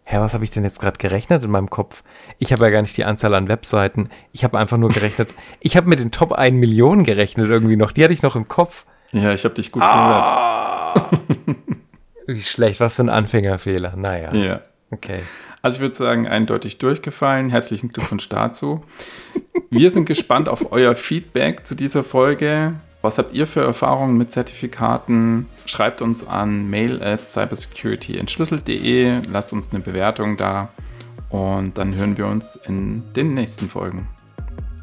hä, 0.06 0.18
was 0.20 0.34
habe 0.34 0.44
ich 0.44 0.52
denn 0.52 0.64
jetzt 0.64 0.80
gerade 0.80 0.98
gerechnet 0.98 1.44
in 1.44 1.52
meinem 1.52 1.70
Kopf? 1.70 2.04
Ich 2.40 2.52
habe 2.54 2.64
ja 2.64 2.72
gar 2.72 2.82
nicht 2.82 2.96
die 2.96 3.04
Anzahl 3.04 3.34
an 3.34 3.48
Webseiten. 3.48 4.10
Ich 4.32 4.44
habe 4.44 4.58
einfach 4.58 4.78
nur 4.78 4.90
gerechnet. 4.90 5.34
ich 5.60 5.76
habe 5.76 5.90
mit 5.90 6.00
den 6.00 6.12
Top 6.12 6.32
1 6.32 6.56
Millionen 6.56 7.04
gerechnet 7.04 7.50
irgendwie 7.50 7.76
noch. 7.76 7.92
Die 7.92 8.04
hatte 8.04 8.14
ich 8.14 8.22
noch 8.22 8.36
im 8.36 8.48
Kopf. 8.48 8.86
Ja, 9.12 9.34
ich 9.34 9.44
habe 9.44 9.56
dich 9.56 9.72
gut 9.72 9.84
ah! 9.84 10.94
Wie 12.28 12.42
schlecht, 12.42 12.80
was 12.80 12.96
für 12.96 13.04
ein 13.04 13.10
Anfängerfehler. 13.10 13.96
Naja. 13.96 14.34
Ja. 14.34 14.62
Okay. 14.92 15.20
Also 15.62 15.78
ich 15.78 15.82
würde 15.82 15.96
sagen, 15.96 16.28
eindeutig 16.28 16.78
durchgefallen. 16.78 17.50
Herzlichen 17.50 17.90
Glückwunsch 17.90 18.30
dazu. 18.30 18.82
Wir 19.72 19.92
sind 19.92 20.06
gespannt 20.06 20.48
auf 20.48 20.72
euer 20.72 20.96
Feedback 20.96 21.66
zu 21.66 21.76
dieser 21.76 22.04
Folge. 22.04 22.74
Was 23.06 23.20
habt 23.20 23.34
ihr 23.34 23.46
für 23.46 23.62
Erfahrungen 23.62 24.18
mit 24.18 24.32
Zertifikaten? 24.32 25.48
Schreibt 25.68 26.02
uns 26.02 26.26
an 26.26 26.72
mail 26.72 27.04
at 27.04 27.28
cybersecurityentschlüsselt.de, 27.28 29.20
lasst 29.32 29.54
uns 29.54 29.72
eine 29.72 29.82
Bewertung 29.82 30.38
da 30.38 30.70
und 31.30 31.78
dann 31.78 31.94
hören 31.94 32.18
wir 32.18 32.26
uns 32.26 32.56
in 32.56 33.04
den 33.14 33.36
nächsten 33.36 33.70
Folgen. 33.70 34.08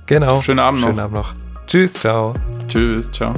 Genau. 0.06 0.40
Schönen 0.40 0.60
Abend 0.60 0.82
noch. 0.82 0.88
Schönen 0.88 1.00
Abend 1.00 1.14
noch. 1.14 1.34
Tschüss, 1.66 1.94
ciao. 1.94 2.32
Tschüss, 2.68 3.10
ciao. 3.10 3.32